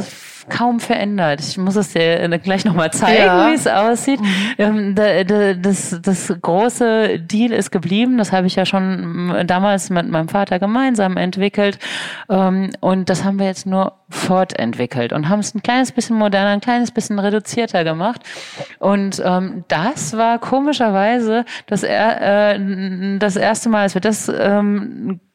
[0.48, 1.40] kaum verändert.
[1.40, 3.48] Ich muss es dir gleich nochmal zeigen, ja.
[3.48, 4.20] wie es aussieht.
[4.20, 4.54] Mhm.
[4.58, 4.94] Ähm,
[5.62, 8.18] das, das große Deal ist geblieben.
[8.18, 11.78] Das habe ich ja schon damals mit meinem Vater gemeinsam entwickelt.
[12.28, 16.50] Ähm, und das haben wir jetzt nur fortentwickelt und haben es ein kleines bisschen moderner,
[16.50, 18.20] ein kleines bisschen reduzierter gemacht.
[18.78, 22.58] Und ähm, das war komischerweise das, äh,
[23.18, 24.28] das erste Mal, als wir das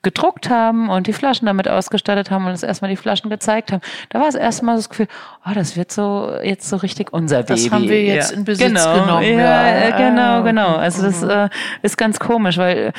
[0.07, 3.81] gedruckt haben und die Flaschen damit ausgestattet haben und uns erstmal die Flaschen gezeigt haben,
[4.09, 5.07] da war es erstmal so das Gefühl,
[5.45, 7.63] oh, das wird so jetzt so richtig unser das Baby.
[7.63, 8.37] Das haben wir jetzt ja.
[8.37, 8.93] in Besitz genau.
[9.01, 9.23] genommen.
[9.37, 9.97] Ja, ja.
[9.97, 10.75] genau, genau.
[10.77, 11.49] Also das äh,
[11.81, 12.93] ist ganz komisch, weil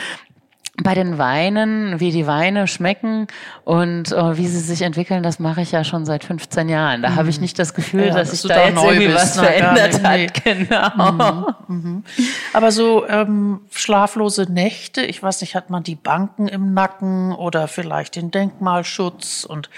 [0.82, 3.26] bei den Weinen, wie die Weine schmecken
[3.64, 7.02] und uh, wie sie sich entwickeln, das mache ich ja schon seit 15 Jahren.
[7.02, 7.16] Da mhm.
[7.16, 10.02] habe ich nicht das Gefühl, ja, dass, dass sich da, jetzt irgendwie bist, was verändert
[10.02, 10.18] hat.
[10.18, 10.28] Nee.
[10.48, 11.12] Genau.
[11.12, 11.54] Mhm.
[11.68, 12.04] Mhm.
[12.52, 17.68] Aber so ähm, schlaflose Nächte, ich weiß nicht, hat man die Banken im Nacken oder
[17.68, 19.68] vielleicht den Denkmalschutz und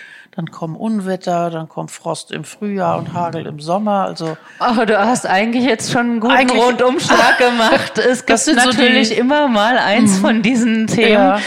[0.40, 4.06] dann kommen Unwetter, dann kommt Frost im Frühjahr und Hagel im Sommer.
[4.06, 7.98] Also oh, du hast eigentlich jetzt schon einen guten Rundumschlag gemacht.
[7.98, 10.20] Es gibt natürlich so immer mal eins mhm.
[10.22, 11.10] von diesen Themen.
[11.12, 11.38] Ja.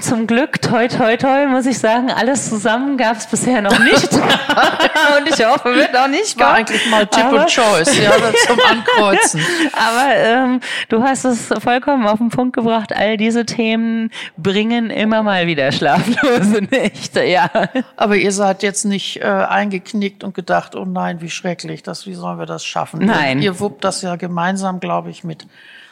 [0.00, 4.10] Zum Glück, toi, toi, toi, muss ich sagen, alles zusammen gab es bisher noch nicht.
[4.14, 8.12] und ich hoffe, wird auch nicht War eigentlich mal Tip aber, und Choice, ja,
[8.46, 9.42] zum Ankreuzen.
[9.74, 12.96] aber ähm, du hast es vollkommen auf den Punkt gebracht.
[12.96, 17.50] All diese Themen bringen immer mal wieder schlaflose Nächte, ja.
[17.96, 22.14] Aber ihr seid jetzt nicht äh, eingeknickt und gedacht, oh nein, wie schrecklich, das, wie
[22.14, 23.04] sollen wir das schaffen?
[23.04, 23.38] Nein.
[23.38, 25.46] Ihr, ihr wuppt das ja gemeinsam, glaube ich, mit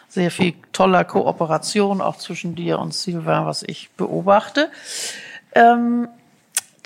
[0.08, 4.70] sehr viel toller Kooperation auch zwischen dir und Sylvain, was ich beobachte.
[5.54, 6.08] Ähm,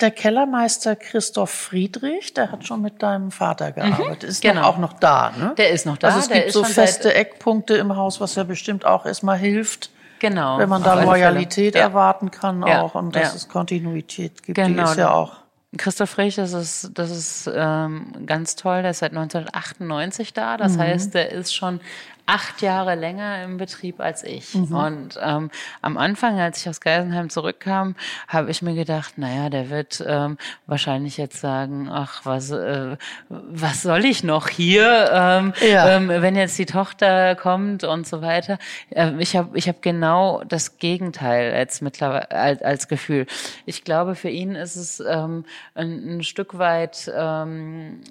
[0.01, 4.63] der Kellermeister Christoph Friedrich, der hat schon mit deinem Vater mhm, gearbeitet, mhm, ist genau.
[4.63, 5.53] auch noch da, ne?
[5.57, 6.07] Der ist noch da.
[6.07, 9.89] Also es gibt so feste Eckpunkte im Haus, was ja bestimmt auch erstmal hilft.
[10.19, 10.57] Genau.
[10.57, 12.81] Wenn man da Loyalität erwarten kann ja.
[12.81, 13.35] auch und dass ja.
[13.35, 14.83] es Kontinuität gibt, genau.
[14.83, 15.42] die ist ja auch
[15.77, 20.57] Christoph Rech, das ist, das ist ähm, ganz toll, der ist seit 1998 da.
[20.57, 20.79] Das mhm.
[20.79, 21.79] heißt, der ist schon
[22.25, 24.55] acht Jahre länger im Betrieb als ich.
[24.55, 24.75] Mhm.
[24.75, 25.51] Und ähm,
[25.81, 27.95] am Anfang, als ich aus Geisenheim zurückkam,
[28.27, 32.95] habe ich mir gedacht, naja, der wird ähm, wahrscheinlich jetzt sagen, ach, was, äh,
[33.29, 35.97] was soll ich noch hier, ähm, ja.
[35.97, 38.57] ähm, wenn jetzt die Tochter kommt und so weiter.
[38.89, 43.25] Äh, ich habe ich hab genau das Gegenteil als mittlerweile als, als Gefühl.
[43.65, 45.45] Ich glaube, für ihn ist es ähm,
[45.75, 48.01] ein, ein Stück weit ähm,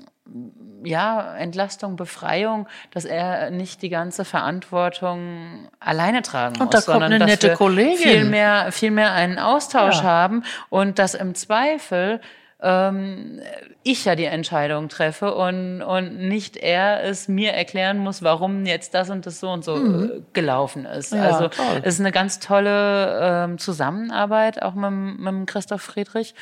[0.85, 7.43] ja, Entlastung, Befreiung, dass er nicht die ganze Verantwortung alleine tragen und muss, sondern dass
[7.43, 7.97] wir Kollegin.
[7.97, 10.05] viel mehr, viel mehr einen Austausch ja.
[10.05, 12.21] haben und dass im Zweifel
[12.63, 13.41] ähm,
[13.83, 18.95] ich ja die Entscheidung treffe und, und nicht er es mir erklären muss, warum jetzt
[18.95, 20.05] das und das so und so mhm.
[20.05, 21.13] Äh, gelaufen ist.
[21.13, 21.51] Ja, also
[21.83, 26.35] es ist eine ganz tolle ähm, Zusammenarbeit auch mit, mit Christoph Friedrich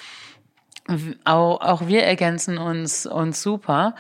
[1.24, 3.94] auch, auch wir ergänzen uns, uns super.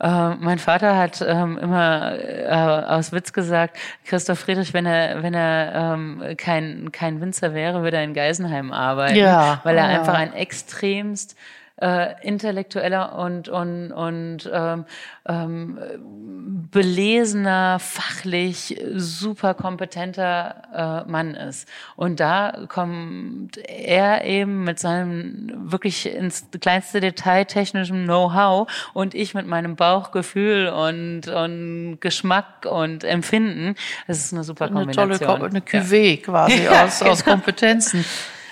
[0.00, 5.34] Äh, mein Vater hat ähm, immer äh, aus Witz gesagt, Christoph Friedrich, wenn er, wenn
[5.34, 9.98] er ähm, kein, kein Winzer wäre, würde er in Geisenheim arbeiten, ja, weil er ja.
[9.98, 11.36] einfach ein extremst
[11.80, 14.84] äh, intellektueller und, und, und ähm,
[15.26, 15.78] ähm,
[16.70, 21.68] belesener, fachlich super kompetenter äh, Mann ist.
[21.96, 29.34] Und da kommt er eben mit seinem wirklich ins kleinste Detail technischen Know-how und ich
[29.34, 33.74] mit meinem Bauchgefühl und, und Geschmack und Empfinden.
[34.06, 35.10] Das ist eine super Kombination.
[35.10, 36.22] Eine tolle, eine Cuvée ja.
[36.22, 37.10] quasi ja, aus, genau.
[37.12, 38.04] aus Kompetenzen.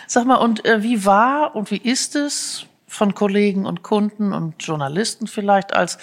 [0.07, 4.63] Sag mal, und äh, wie war und wie ist es von Kollegen und Kunden und
[4.65, 5.99] Journalisten vielleicht als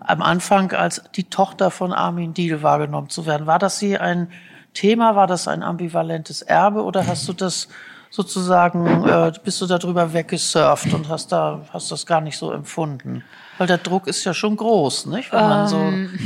[0.00, 3.46] am Anfang als die Tochter von Armin Diel wahrgenommen zu werden.
[3.46, 4.30] War das hier ein
[4.72, 5.16] Thema?
[5.16, 7.68] War das ein ambivalentes Erbe oder hast du das
[8.10, 13.24] sozusagen, äh, bist du darüber weggesurft und hast da, hast das gar nicht so empfunden?
[13.58, 15.32] Weil der Druck ist ja schon groß, nicht?
[15.32, 16.18] Wenn man so ähm,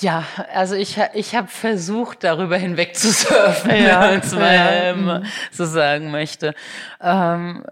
[0.00, 4.70] ja, also ich, ich habe versucht, darüber hinweg zu surfen, ja, wenn man es ja.
[4.70, 6.54] ähm, so sagen möchte.
[7.00, 7.64] Ähm,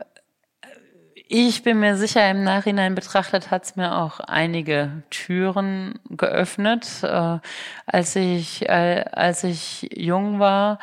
[1.26, 6.86] ich bin mir sicher, im Nachhinein betrachtet hat es mir auch einige Türen geöffnet.
[7.02, 7.38] Äh,
[7.86, 10.78] als ich, äh, als ich jung war,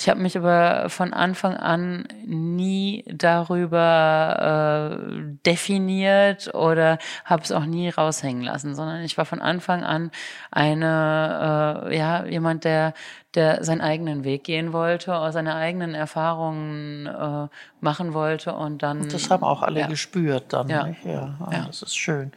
[0.00, 6.96] ich habe mich aber von Anfang an nie darüber äh, definiert oder
[7.26, 10.10] habe es auch nie raushängen lassen, sondern ich war von Anfang an
[10.50, 12.94] eine äh, ja jemand, der
[13.34, 17.48] der seinen eigenen Weg gehen wollte, seine eigenen Erfahrungen äh,
[17.80, 19.02] machen wollte und dann.
[19.02, 19.86] Und das haben auch alle ja.
[19.86, 20.68] gespürt dann.
[20.68, 21.04] Ja, nicht?
[21.04, 21.36] ja.
[21.40, 21.64] Ah, ja.
[21.66, 22.32] das ist schön.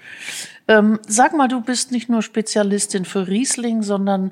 [0.68, 4.32] Ähm, sag mal, du bist nicht nur Spezialistin für Riesling, sondern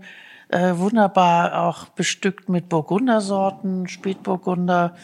[0.51, 4.95] äh, wunderbar auch bestückt mit Burgundersorten, Spätburgunder.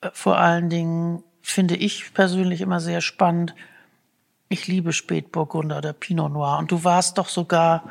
[0.00, 3.54] Äh, vor allen Dingen finde ich persönlich immer sehr spannend.
[4.48, 6.58] Ich liebe Spätburgunder oder Pinot Noir.
[6.58, 7.84] Und du warst doch sogar,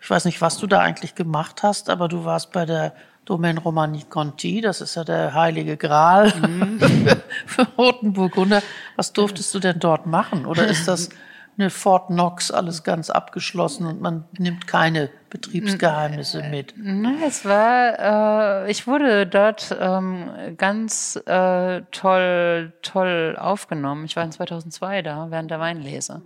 [0.00, 2.94] ich weiß nicht, was du da eigentlich gemacht hast, aber du warst bei der
[3.24, 6.80] Domaine Romani Conti, das ist ja der heilige Gral mhm.
[7.46, 8.62] für roten Burgunder.
[8.96, 10.44] Was durftest du denn dort machen?
[10.44, 11.08] Oder ist das
[11.58, 16.74] eine Fort Knox, alles ganz abgeschlossen und man nimmt keine Betriebsgeheimnisse mit.
[16.76, 24.04] Nein, es war, äh, ich wurde dort ähm, ganz äh, toll, toll aufgenommen.
[24.04, 26.22] Ich war in 2002 da, während der Weinlese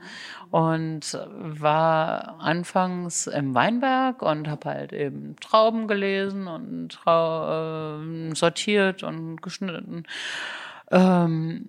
[0.50, 9.02] und war anfangs im Weinberg und habe halt eben Trauben gelesen und Trau äh, sortiert
[9.02, 10.04] und geschnitten.
[10.90, 11.68] Ähm,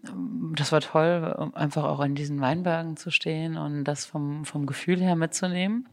[0.56, 5.02] das war toll, einfach auch in diesen Weinbergen zu stehen und das vom, vom Gefühl
[5.02, 5.88] her mitzunehmen.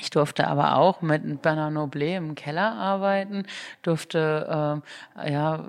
[0.00, 3.46] Ich durfte aber auch mit Bernard Noblet im Keller arbeiten,
[3.82, 4.82] durfte
[5.16, 5.64] äh, ja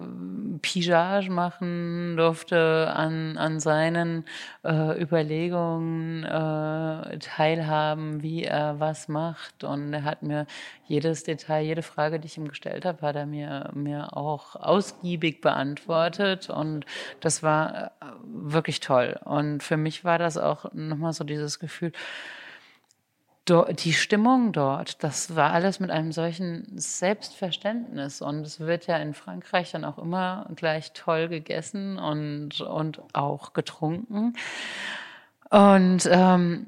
[0.62, 4.26] Pigeage machen, durfte an, an seinen
[4.64, 9.64] äh, Überlegungen äh, teilhaben, wie er was macht.
[9.64, 10.48] Und er hat mir
[10.88, 15.42] jedes Detail, jede Frage, die ich ihm gestellt habe, hat er mir, mir auch ausgiebig
[15.42, 16.50] beantwortet.
[16.50, 16.86] Und
[17.20, 19.20] das war äh, wirklich toll.
[19.24, 21.92] Und für mich war das auch nochmal so dieses Gefühl,
[23.48, 28.22] die Stimmung dort, das war alles mit einem solchen Selbstverständnis.
[28.22, 33.54] Und es wird ja in Frankreich dann auch immer gleich toll gegessen und, und auch
[33.54, 34.34] getrunken.
[35.50, 36.68] Und ähm,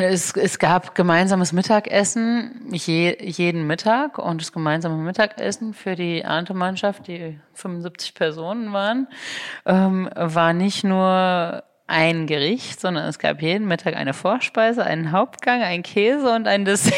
[0.00, 7.06] es, es gab gemeinsames Mittagessen je, jeden Mittag und das gemeinsame Mittagessen für die Erntemannschaft,
[7.06, 9.08] die 75 Personen waren,
[9.64, 15.62] ähm, war nicht nur ein Gericht, sondern es gab jeden Mittag eine Vorspeise, einen Hauptgang,
[15.62, 16.94] einen Käse und ein Dessert.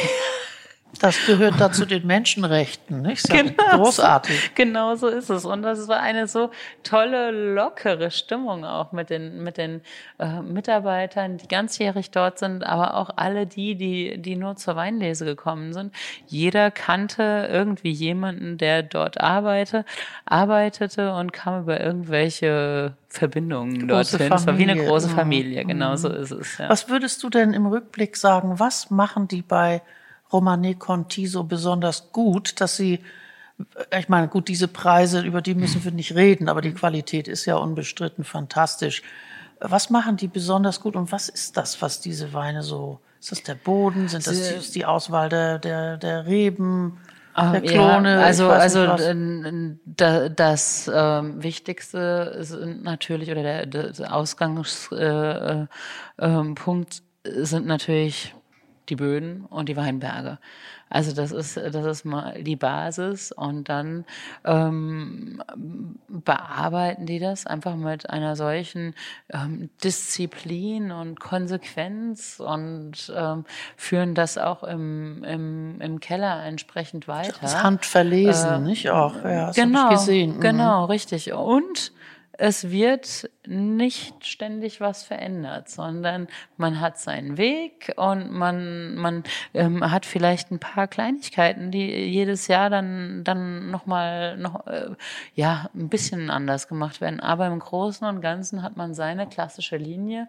[1.01, 3.29] Das gehört dazu den Menschenrechten, nicht?
[3.29, 4.55] Das genau, großartig.
[4.55, 5.45] Genau so ist es.
[5.45, 6.51] Und das war eine so
[6.83, 9.81] tolle, lockere Stimmung auch mit den, mit den
[10.19, 15.25] äh, Mitarbeitern, die ganzjährig dort sind, aber auch alle die, die, die nur zur Weinlese
[15.25, 15.95] gekommen sind.
[16.27, 19.85] Jeder kannte irgendwie jemanden, der dort arbeite,
[20.27, 24.29] arbeitete und kam über irgendwelche Verbindungen große dorthin.
[24.29, 24.35] Familie.
[24.37, 25.97] Es war wie eine große Familie, genau mhm.
[25.97, 26.59] so ist es.
[26.59, 26.69] Ja.
[26.69, 29.83] Was würdest du denn im Rückblick sagen, was machen die bei
[30.33, 33.01] Romane Conti so besonders gut, dass sie,
[33.97, 37.45] ich meine, gut, diese Preise, über die müssen wir nicht reden, aber die Qualität ist
[37.47, 39.03] ja unbestritten fantastisch.
[39.61, 43.43] Was machen die besonders gut und was ist das, was diese Weine so, ist das
[43.43, 46.99] der Boden, sind das die, die Auswahl der, der, der Reben?
[47.37, 48.87] Ah, der Klone, ja, also also
[49.85, 55.73] da, das ähm, Wichtigste sind natürlich oder der, der Ausgangspunkt
[56.17, 58.37] äh, äh, sind natürlich
[58.89, 60.39] die Böden und die Weinberge.
[60.91, 64.05] Also das ist, das ist mal die Basis und dann
[64.45, 65.43] ähm,
[66.09, 68.95] bearbeiten die das einfach mit einer solchen
[69.33, 73.45] ähm, Disziplin und Konsequenz und ähm,
[73.77, 77.35] führen das auch im, im, im Keller entsprechend weiter.
[77.41, 79.17] Das Handverlesen, äh, nicht auch?
[79.25, 80.37] Ja, das genau, gesehen.
[80.37, 80.41] Mhm.
[80.41, 81.33] Genau, richtig.
[81.33, 81.93] Und
[82.39, 86.27] es wird nicht ständig was verändert, sondern
[86.57, 89.23] man hat seinen Weg und man, man
[89.53, 94.91] ähm, hat vielleicht ein paar Kleinigkeiten, die jedes Jahr dann, dann nochmal noch, äh,
[95.35, 97.21] ja, ein bisschen anders gemacht werden.
[97.21, 100.29] Aber im Großen und Ganzen hat man seine klassische Linie,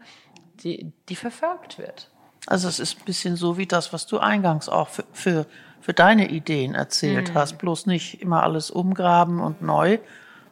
[0.63, 2.09] die, die verfolgt wird.
[2.47, 5.45] Also es ist ein bisschen so wie das, was du eingangs auch für, für,
[5.81, 7.33] für deine Ideen erzählt mhm.
[7.33, 7.57] hast.
[7.57, 9.97] Bloß nicht immer alles umgraben und neu,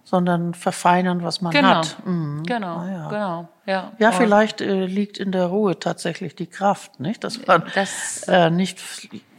[0.04, 1.70] sondern verfeinern, was man genau.
[1.70, 1.98] hat.
[2.06, 2.44] Mhm.
[2.44, 3.10] Genau, ah, ja.
[3.10, 3.48] genau.
[3.66, 7.24] Ja, ja vielleicht äh, liegt in der Ruhe tatsächlich die Kraft, nicht?
[7.24, 8.80] Dass man das, äh, nicht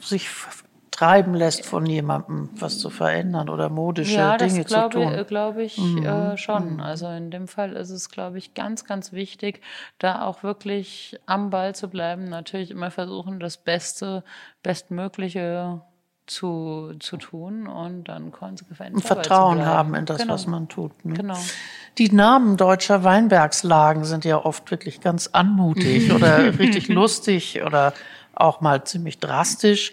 [0.00, 0.28] sich
[0.94, 5.12] treiben lässt von jemandem, was zu verändern oder modische ja, Dinge glaube, zu tun.
[5.12, 6.06] Ja, glaube ich mhm.
[6.06, 6.74] äh, schon.
[6.74, 6.80] Mhm.
[6.80, 9.60] Also in dem Fall ist es, glaube ich, ganz, ganz wichtig,
[9.98, 12.28] da auch wirklich am Ball zu bleiben.
[12.28, 14.22] Natürlich immer versuchen, das Beste,
[14.62, 15.80] Bestmögliche
[16.26, 18.96] zu, zu tun und dann konsequent.
[18.96, 20.34] Und Vertrauen haben in das, genau.
[20.34, 21.04] was man tut.
[21.04, 21.14] Ne?
[21.14, 21.38] Genau.
[21.98, 27.92] Die Namen deutscher Weinbergslagen sind ja oft wirklich ganz anmutig oder richtig lustig oder
[28.34, 29.92] auch mal ziemlich drastisch.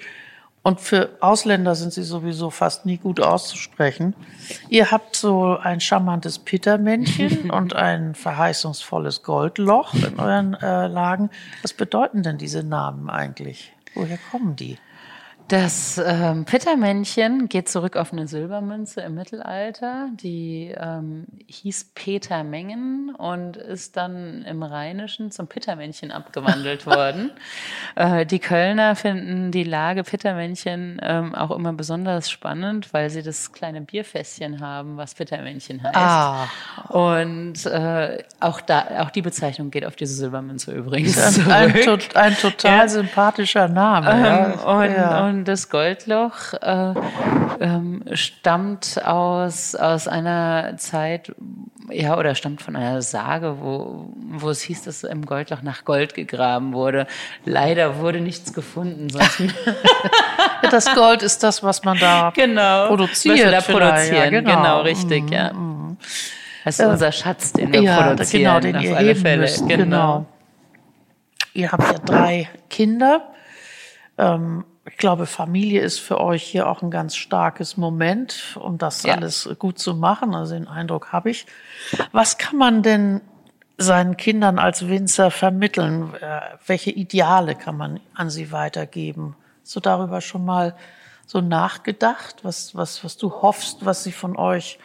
[0.64, 4.16] Und für Ausländer sind sie sowieso fast nie gut auszusprechen.
[4.70, 11.32] Ihr habt so ein charmantes Pittermännchen und ein verheißungsvolles Goldloch in euren äh, Lagen.
[11.64, 13.74] Was bedeuten denn diese Namen eigentlich?
[13.96, 14.78] Woher kommen die?
[15.52, 23.14] Das ähm, Pittermännchen geht zurück auf eine Silbermünze im Mittelalter, die ähm, hieß Peter Mengen
[23.14, 27.32] und ist dann im Rheinischen zum Pittermännchen abgewandelt worden.
[27.98, 33.52] Äh, die Kölner finden die Lage Pittermännchen ähm, auch immer besonders spannend, weil sie das
[33.52, 35.98] kleine Bierfässchen haben, was Pittermännchen heißt.
[35.98, 36.48] Ah.
[36.88, 41.46] Und äh, auch da, auch die Bezeichnung geht auf diese Silbermünze übrigens.
[41.50, 42.88] Ein, ein, ein, total ja.
[42.88, 44.08] sympathischer Name.
[44.08, 44.46] Ja.
[44.46, 46.94] Ähm, und, ja Und das Goldloch äh,
[47.60, 51.34] ähm, stammt aus, aus einer Zeit,
[51.90, 56.14] ja, oder stammt von einer Sage, wo, wo es hieß, dass im Goldloch nach Gold
[56.14, 57.08] gegraben wurde.
[57.46, 59.10] Leider wurde nichts gefunden.
[59.10, 59.42] Sonst
[60.72, 63.38] das Gold ist das, was man da genau, produziert.
[63.38, 64.56] Was wir da produzieren, ja, genau.
[64.56, 64.82] genau.
[64.82, 65.54] richtig, mm, ja.
[65.54, 65.98] Mm.
[66.64, 68.62] Das ist äh, unser Schatz, den wir ja, produzieren.
[68.62, 69.42] Genau, den ihr heben Fälle.
[69.42, 69.68] müsst.
[69.68, 69.84] Genau.
[69.84, 70.26] genau.
[71.54, 73.34] Ihr habt ja drei Kinder.
[74.18, 79.04] Ähm, ich glaube, Familie ist für euch hier auch ein ganz starkes Moment, um das
[79.04, 79.14] ja.
[79.14, 80.34] alles gut zu machen.
[80.34, 81.46] Also den Eindruck habe ich.
[82.12, 83.22] Was kann man denn
[83.78, 86.14] seinen Kindern als Winzer vermitteln?
[86.16, 89.36] Äh, welche Ideale kann man an sie weitergeben?
[89.64, 90.76] Hast du darüber schon mal
[91.28, 94.80] so nachgedacht, was, was, was du hoffst, was sie von euch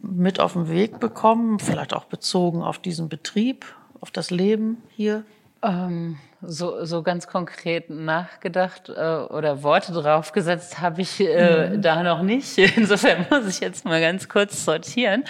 [0.00, 1.58] mit auf den Weg bekommen?
[1.58, 3.66] Vielleicht auch bezogen auf diesen Betrieb,
[4.00, 5.24] auf das Leben hier?
[5.62, 11.82] Ähm, so, so ganz konkret nachgedacht äh, oder Worte draufgesetzt habe ich äh, mhm.
[11.82, 12.58] da noch nicht.
[12.76, 15.24] Insofern muss ich jetzt mal ganz kurz sortieren.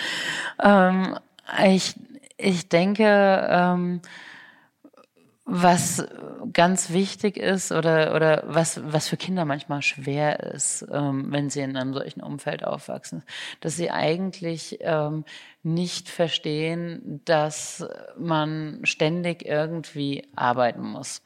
[0.62, 1.18] Ähm,
[1.66, 1.94] ich,
[2.36, 4.00] ich denke, ähm,
[5.50, 6.06] was
[6.52, 11.60] ganz wichtig ist oder, oder was, was für Kinder manchmal schwer ist, ähm, wenn sie
[11.60, 13.22] in einem solchen Umfeld aufwachsen,
[13.60, 15.24] dass sie eigentlich ähm,
[15.62, 17.88] nicht verstehen, dass
[18.18, 21.22] man ständig irgendwie arbeiten muss.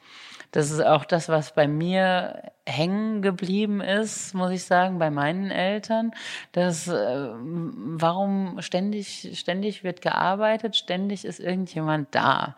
[0.52, 5.50] Das ist auch das, was bei mir hängen geblieben ist, muss ich sagen, bei meinen
[5.50, 6.12] Eltern.
[6.52, 12.54] Dass, äh, warum ständig, ständig wird gearbeitet, ständig ist irgendjemand da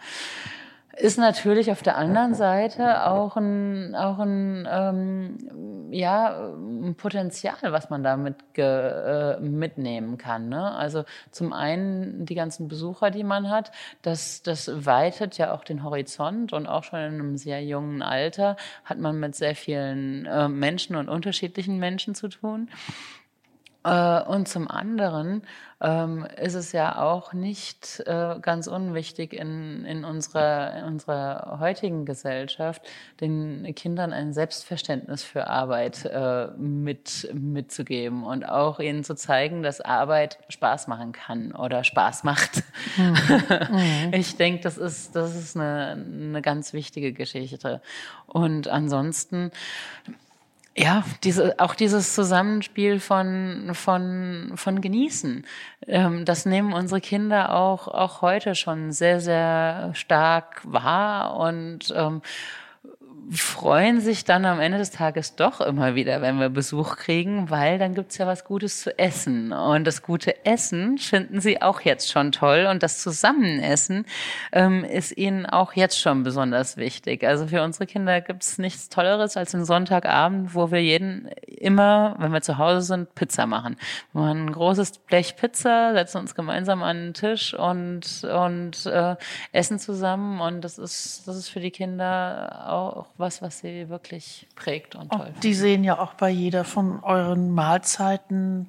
[0.96, 7.90] ist natürlich auf der anderen Seite auch ein, auch ein, ähm, ja, ein Potenzial, was
[7.90, 10.48] man damit äh, mitnehmen kann.
[10.48, 10.72] Ne?
[10.72, 13.72] Also zum einen die ganzen Besucher, die man hat,
[14.02, 18.56] das, das weitet ja auch den Horizont und auch schon in einem sehr jungen Alter
[18.84, 22.68] hat man mit sehr vielen äh, Menschen und unterschiedlichen Menschen zu tun.
[23.84, 25.42] Äh, und zum anderen
[25.80, 32.06] ähm, ist es ja auch nicht äh, ganz unwichtig in, in, unserer, in unserer heutigen
[32.06, 32.82] Gesellschaft,
[33.20, 39.82] den Kindern ein Selbstverständnis für Arbeit äh, mit, mitzugeben und auch ihnen zu zeigen, dass
[39.82, 42.62] Arbeit Spaß machen kann oder Spaß macht.
[42.96, 44.12] Mhm.
[44.12, 47.82] ich denke, das ist, das ist eine, eine ganz wichtige Geschichte.
[48.26, 49.50] Und ansonsten
[50.76, 55.46] ja, diese, auch dieses Zusammenspiel von, von, von Genießen,
[55.86, 62.22] ähm, das nehmen unsere Kinder auch, auch heute schon sehr, sehr stark wahr und ähm,
[63.30, 67.78] freuen sich dann am Ende des Tages doch immer wieder, wenn wir Besuch kriegen, weil
[67.78, 69.52] dann gibt's ja was Gutes zu essen.
[69.52, 72.66] Und das gute Essen finden sie auch jetzt schon toll.
[72.70, 74.06] Und das Zusammenessen
[74.52, 77.24] ähm, ist ihnen auch jetzt schon besonders wichtig.
[77.24, 82.32] Also für unsere Kinder gibt's nichts Tolleres als einen Sonntagabend, wo wir jeden immer, wenn
[82.32, 83.76] wir zu Hause sind, Pizza machen.
[84.12, 89.16] Wir machen ein großes Blech Pizza, setzen uns gemeinsam an den Tisch und, und äh,
[89.52, 90.40] essen zusammen.
[90.40, 95.10] Und das ist, das ist für die Kinder auch was, was sie wirklich prägt und
[95.10, 95.32] toll.
[95.34, 98.68] Und die sehen ja auch bei jeder von euren Mahlzeiten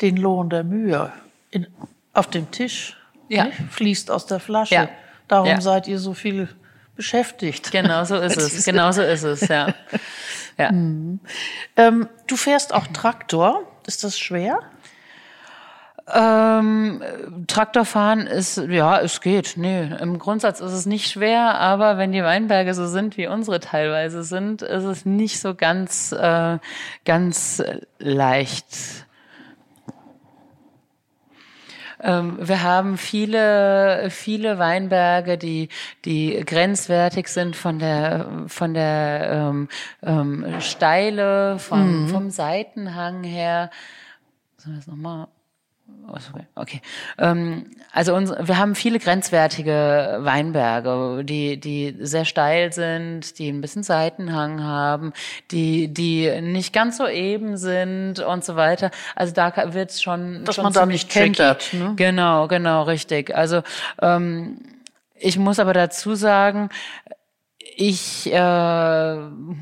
[0.00, 1.12] den Lohn der Mühe
[1.50, 1.66] in,
[2.12, 2.96] auf dem Tisch.
[3.28, 3.44] Ja.
[3.44, 3.58] Nicht?
[3.70, 4.74] Fließt aus der Flasche.
[4.74, 4.88] Ja.
[5.28, 5.60] Darum ja.
[5.60, 6.48] seid ihr so viel
[6.94, 7.72] beschäftigt.
[7.72, 8.64] Genau so ist es.
[8.64, 9.74] Genau so ist es, ja.
[10.58, 10.72] ja.
[10.72, 11.20] Mhm.
[11.76, 13.62] Ähm, du fährst auch Traktor.
[13.86, 14.60] Ist das schwer?
[16.14, 17.02] Ähm,
[17.48, 19.54] Traktorfahren ist, ja, es geht.
[19.56, 23.58] Nee, im Grundsatz ist es nicht schwer, aber wenn die Weinberge so sind, wie unsere
[23.58, 26.58] teilweise sind, ist es nicht so ganz, äh,
[27.04, 27.60] ganz
[27.98, 29.06] leicht.
[32.00, 35.70] Ähm, wir haben viele, viele Weinberge, die,
[36.04, 39.68] die grenzwertig sind von der, von der ähm,
[40.04, 42.08] ähm, Steile, vom, mhm.
[42.08, 43.70] vom Seitenhang her.
[44.58, 45.26] Sollen wir das nochmal
[46.54, 46.80] Okay.
[47.18, 53.60] Ähm, also uns, wir haben viele grenzwertige Weinberge, die, die sehr steil sind, die ein
[53.60, 55.12] bisschen Seitenhang haben,
[55.50, 58.90] die, die nicht ganz so eben sind und so weiter.
[59.14, 61.38] Also da wird es schon, dass schon man da nicht kennt.
[61.38, 61.94] Ne?
[61.96, 63.34] Genau, genau, richtig.
[63.34, 63.62] Also
[64.00, 64.58] ähm,
[65.14, 66.68] ich muss aber dazu sagen,
[67.78, 69.16] ich äh,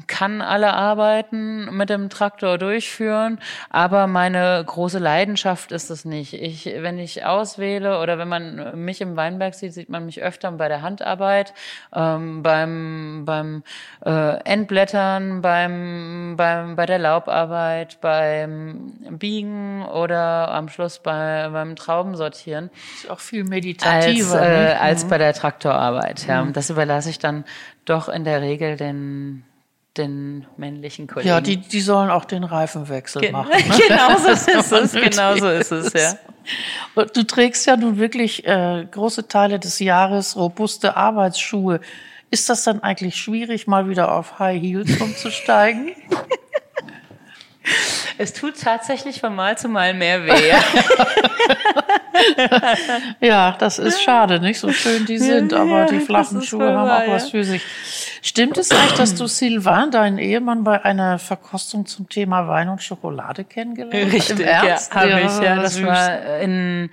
[0.07, 3.41] kann alle Arbeiten mit dem Traktor durchführen,
[3.71, 6.33] aber meine große Leidenschaft ist es nicht.
[6.33, 10.53] Ich, wenn ich auswähle oder wenn man mich im Weinberg sieht, sieht man mich öfter
[10.53, 11.55] bei der Handarbeit,
[11.93, 13.65] ähm, beim, beim
[14.07, 22.71] äh, Entblättern, beim, beim, bei der Laubarbeit, beim Biegen oder am Schluss bei, beim Traubensortieren.
[22.95, 24.41] Ist auch viel meditativer.
[24.41, 25.09] Als, äh, als mhm.
[25.09, 26.29] bei der Traktorarbeit.
[26.29, 26.45] Ja.
[26.45, 26.53] Mhm.
[26.53, 27.45] Das überlasse ich dann
[27.85, 29.45] doch in der Regel den,
[29.97, 31.29] den männlichen Kollegen.
[31.29, 33.51] Ja, die, die sollen auch den Reifenwechsel Gen machen.
[33.51, 33.79] Ne?
[33.89, 36.15] genau so ist es, genau so ist es, ja.
[36.95, 41.81] Und du trägst ja nun wirklich äh, große Teile des Jahres robuste Arbeitsschuhe.
[42.31, 45.93] Ist das dann eigentlich schwierig, mal wieder auf High Heels umzusteigen?
[48.19, 50.53] Es tut tatsächlich von Mal zu Mal mehr weh.
[52.37, 52.77] Ja,
[53.21, 56.91] ja das ist schade, nicht so schön die sind, ja, aber die flachen Schuhe haben
[56.91, 57.63] auch was für sich.
[58.23, 62.83] Stimmt es eigentlich, dass du Sylvain, deinen Ehemann, bei einer Verkostung zum Thema Wein und
[62.83, 64.31] Schokolade kennengelernt hast?
[64.31, 65.41] Richtig, ja, habe ich.
[65.43, 65.85] Ja, das süß.
[65.85, 66.91] war in,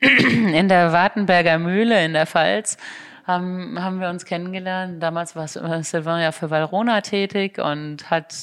[0.00, 2.78] in der Wartenberger Mühle in der Pfalz
[3.26, 5.02] haben, haben wir uns kennengelernt.
[5.02, 8.34] Damals war Sylvain ja für Valrona tätig und hat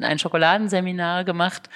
[0.00, 1.68] ein Schokoladenseminar gemacht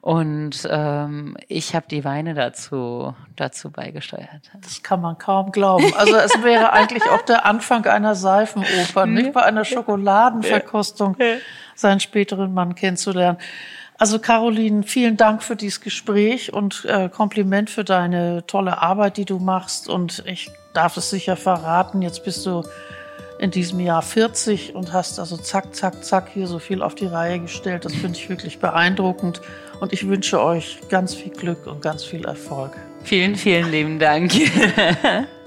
[0.00, 4.50] und ähm, ich habe die Weine dazu, dazu beigesteuert.
[4.60, 5.92] Das kann man kaum glauben.
[5.96, 11.16] Also es wäre eigentlich auch der Anfang einer Seifenoper, nicht bei einer Schokoladenverkostung
[11.74, 13.38] seinen späteren Mann kennenzulernen.
[13.98, 19.24] Also Caroline, vielen Dank für dieses Gespräch und äh, Kompliment für deine tolle Arbeit, die
[19.24, 19.88] du machst.
[19.88, 22.62] Und ich darf es sicher verraten, jetzt bist du
[23.40, 27.06] in diesem Jahr 40 und hast also zack, zack, zack hier so viel auf die
[27.06, 27.84] Reihe gestellt.
[27.84, 29.40] Das finde ich wirklich beeindruckend
[29.80, 32.76] und ich wünsche euch ganz viel Glück und ganz viel Erfolg.
[33.04, 34.32] Vielen, vielen lieben Dank.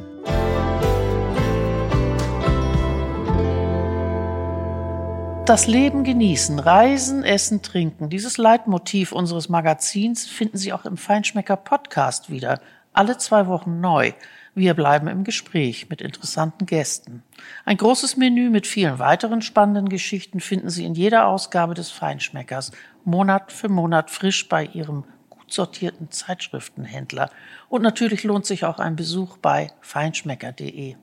[5.43, 8.09] Das Leben genießen, reisen, essen, trinken.
[8.09, 12.61] Dieses Leitmotiv unseres Magazins finden Sie auch im Feinschmecker Podcast wieder.
[12.93, 14.13] Alle zwei Wochen neu.
[14.53, 17.23] Wir bleiben im Gespräch mit interessanten Gästen.
[17.63, 22.71] Ein großes Menü mit vielen weiteren spannenden Geschichten finden Sie in jeder Ausgabe des Feinschmeckers,
[23.05, 27.29] Monat für Monat frisch bei Ihrem gut sortierten Zeitschriftenhändler.
[27.69, 30.95] Und natürlich lohnt sich auch ein Besuch bei feinschmecker.de.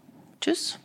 [0.42, 0.78] Tschüss.